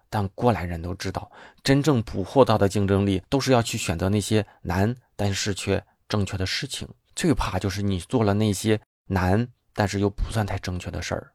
[0.08, 1.30] 但过来人都知道，
[1.62, 6.88] 真正捕获到的竞争力，都是要去选择那些难但是却正确的事情。
[7.14, 11.32] 最怕就是你做了那些难但是又不算太正确的事儿。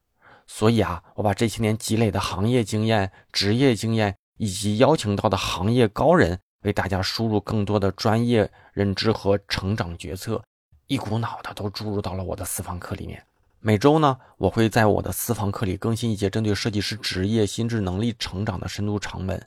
[0.47, 10.43] 所以啊，我把这些年积累的行业经验、职业经验，以及邀请到的行业高人，为大家输入更多的专业认知和成长决策，
[10.87, 13.23] 一股脑的都注入到了我的私房课里面。
[13.63, 19.39] 每周呢，我会在我的私房课里更新一节针对设计师职业、心智能力成长的深度长文。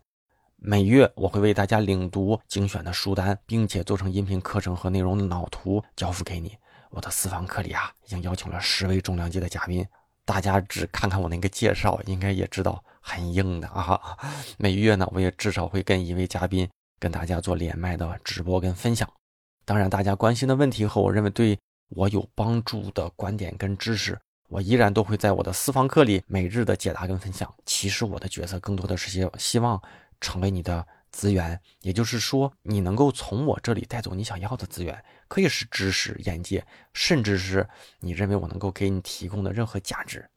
[0.55, 6.57] 每月我会为大家领读精选的书单，并且做成音频课程和内容的脑图交付给你。
[6.91, 9.85] 我的私房课里啊，已经邀请了十位重量级的嘉宾，
[10.25, 14.01] 大家只看看我那个介绍，应该也知道很硬的啊。
[14.59, 16.69] 每月呢，我也至少会跟一位嘉宾
[17.01, 19.13] 跟大家做连麦的直播跟分享。
[19.65, 21.59] 当然，大家关心的问题和我认为对。
[21.89, 24.19] 我有帮助的观点跟知识，
[24.49, 27.53] 我依然都会在我的私房课里每日的解答跟分享。
[27.65, 29.81] 其实我的角色更多的是些希望
[30.21, 37.69] 成为你的资源，也就是说，你能够从我这里带走你想要的资源，可以是知识、眼界，甚至是
[38.01, 40.29] 你认为我能够给你提供的任何价值。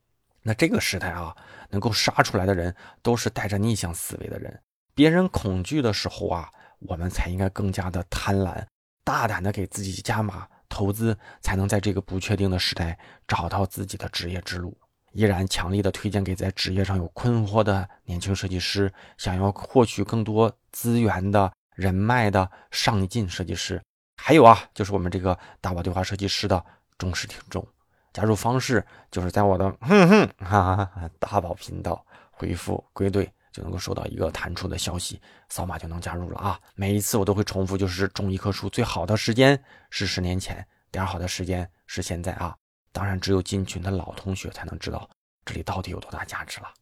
[0.43, 1.36] 那这个时代啊，
[1.70, 4.62] 能够杀出来的人都是带着逆向思维的人。
[4.93, 8.66] 别人恐惧的时候啊，我们才应该更加的贪婪，
[9.04, 12.97] 大胆的给自己加码投资，才能在这个不确定的时代
[13.28, 14.78] 找到自己的职业之路。
[15.13, 23.82] 依然强力的推荐给在职业上有困惑的年轻设计师，想要获取更多资源的人脉的上进设计师。
[24.15, 26.63] 还有啊，就是我们这个大宝对话设计师的
[26.97, 27.65] 忠实听众。
[28.13, 33.32] 加入方式就是在我的哼哼哈哈大宝频道回复归队。
[33.52, 36.60] 就能够收到一个弹出的消息，扫码就能加入了啊！
[36.76, 42.56] 每一次我都会重复，就是种一棵树最好的时间是十年前，第二好的时间是现在啊！
[42.91, 45.10] 当然，只有进群的老同学才能知道
[45.45, 46.74] 这里到底有多大价值了。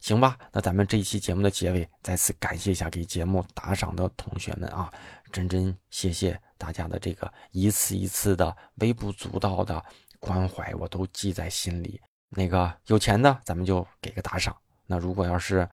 [0.00, 4.92] 行吧，那咱们这一期节目的结尾，再次感谢一下给节目打赏的同学们啊！
[5.32, 9.84] 真真谢谢大家的这个一次一次的微不足道的
[10.20, 12.00] 关怀，我都记在心里。
[12.28, 14.56] 那个有钱的，咱们就给个打赏。
[14.86, 15.68] 那如果要是……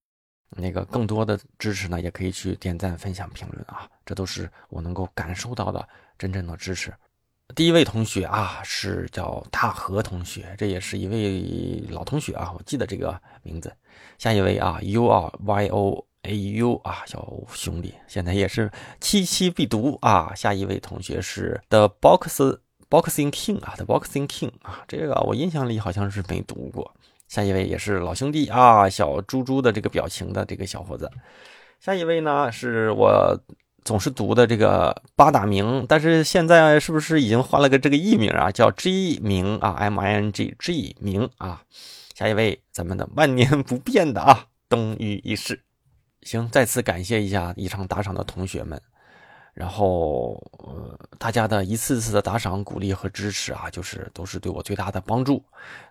[0.56, 5.88] 那个更多的支持呢，也可以去点赞、分享、评论啊，这都是我能够感受到的
[6.18, 6.94] 真正的支持。
[7.56, 13.72] 第一位同学啊，是叫大河同学，这也是一位老同学啊，我记得这个名字。
[14.18, 20.34] 下一位啊，U 啊 Y O A U 啊，小兄弟，现在也是七七必读啊。
[20.34, 22.42] 下一位同学是 The Box
[22.90, 26.96] Boxing King 啊，The Boxing King 啊，这个我印象里好像是没读过。
[27.34, 31.10] 下一位也是老兄弟啊，小猪猪的这个表情的这个小伙子。
[31.80, 33.36] 下一位呢是我
[33.84, 38.52] 总是读的这个八大名，但是现在是不是已经换了个这个艺名啊？
[38.52, 41.64] 叫 G 名啊，M I N G G 名啊。
[42.14, 45.60] 下一位咱们的万年不变的啊，东隅一世。
[46.22, 48.80] 行，再次感谢一下以上打赏的同学们。
[49.54, 55.44] 然后，呃，大家的一次次的打赏、鼓励和支持啊，就是都是对我最大的帮助。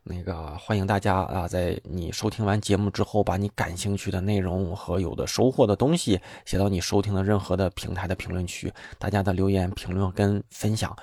[0.02, 8.72] 那个，欢迎大家啊，在你收听完节目之后，把你感兴趣的内容和有的收获的东西写到你收听的任何的平台的评论区。
[8.98, 10.96] 大家的留言、评论跟分享，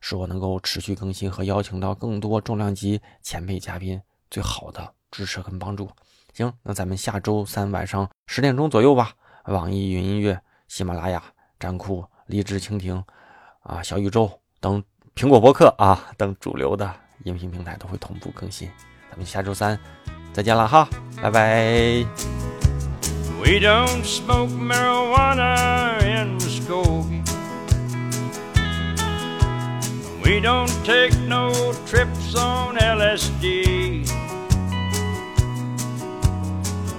[0.00, 4.00] 是我能够持续更新和邀请到更多重量级前辈嘉宾
[4.30, 5.90] 最好的支持跟帮助。
[6.32, 9.10] 行，那咱们下周三晚上十点钟左右吧，
[9.46, 11.20] 网易云音乐、喜马拉雅。
[11.58, 13.02] 站酷、荔枝、蜻蜓，
[13.62, 14.82] 啊，小宇宙等
[15.14, 16.92] 苹果播客啊等主流的
[17.24, 18.70] 音频平台都会同步更新。
[19.10, 19.78] 咱们下周三
[20.32, 20.88] 再见了哈，
[21.22, 22.04] 拜拜。
[23.38, 27.22] We don't smoke marijuana in Muskogee.
[30.24, 31.52] We don't take no
[31.86, 34.10] trips on LSD.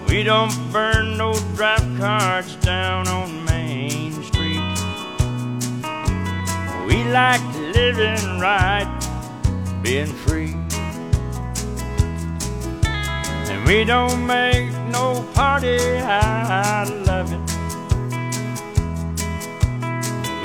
[0.08, 4.37] We don't burn no drive cards down on Main Street.
[6.88, 7.42] We like
[7.76, 8.88] living right,
[9.84, 10.56] being free.
[13.50, 17.58] And we don't make no party out of it.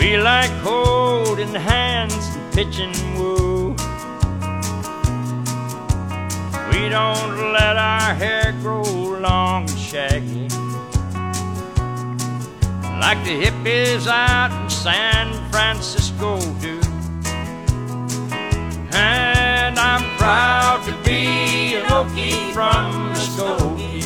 [0.01, 3.71] We like holding hands and pitching woo.
[6.73, 10.49] We don't let our hair grow long and shaggy.
[12.99, 16.81] Like the hippies out San Francisco do.
[18.93, 24.03] And I'm proud to be an Okie from Muskogee.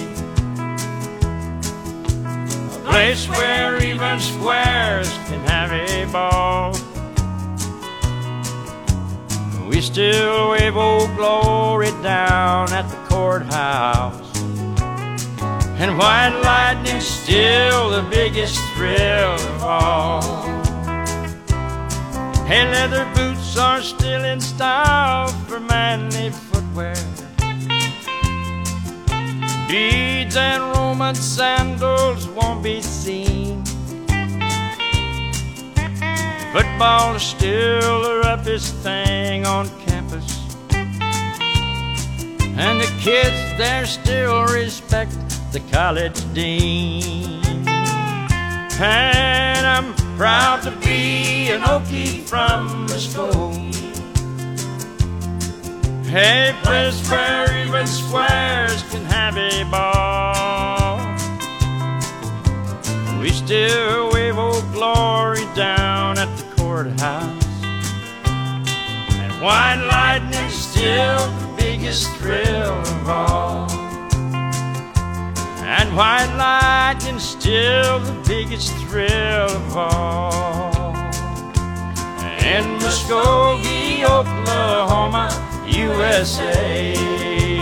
[2.77, 6.73] A place where even squares can have a ball.
[9.67, 14.39] We still wave old glory down at the courthouse.
[15.81, 20.46] And white lightning's still the biggest thrill of all.
[22.47, 26.95] Hey, leather boots are still in style for manly footwear.
[29.67, 33.65] Beads and Roman sandals won't be seen.
[36.53, 40.39] Football is still the roughest thing on campus.
[40.71, 45.11] And the kids there still respect
[45.51, 47.43] the college dean.
[48.79, 53.75] And I'm proud to be an Okie from Muskogee.
[56.09, 60.97] A place where even squares can have a ball.
[63.21, 67.45] We still wave old glory down at the courthouse.
[68.25, 73.86] And white lightning's still the biggest thrill of all.
[75.69, 80.95] And white lightning's still the biggest thrill of all.
[82.39, 85.29] In Muskogee, Oklahoma,
[85.67, 87.56] USA.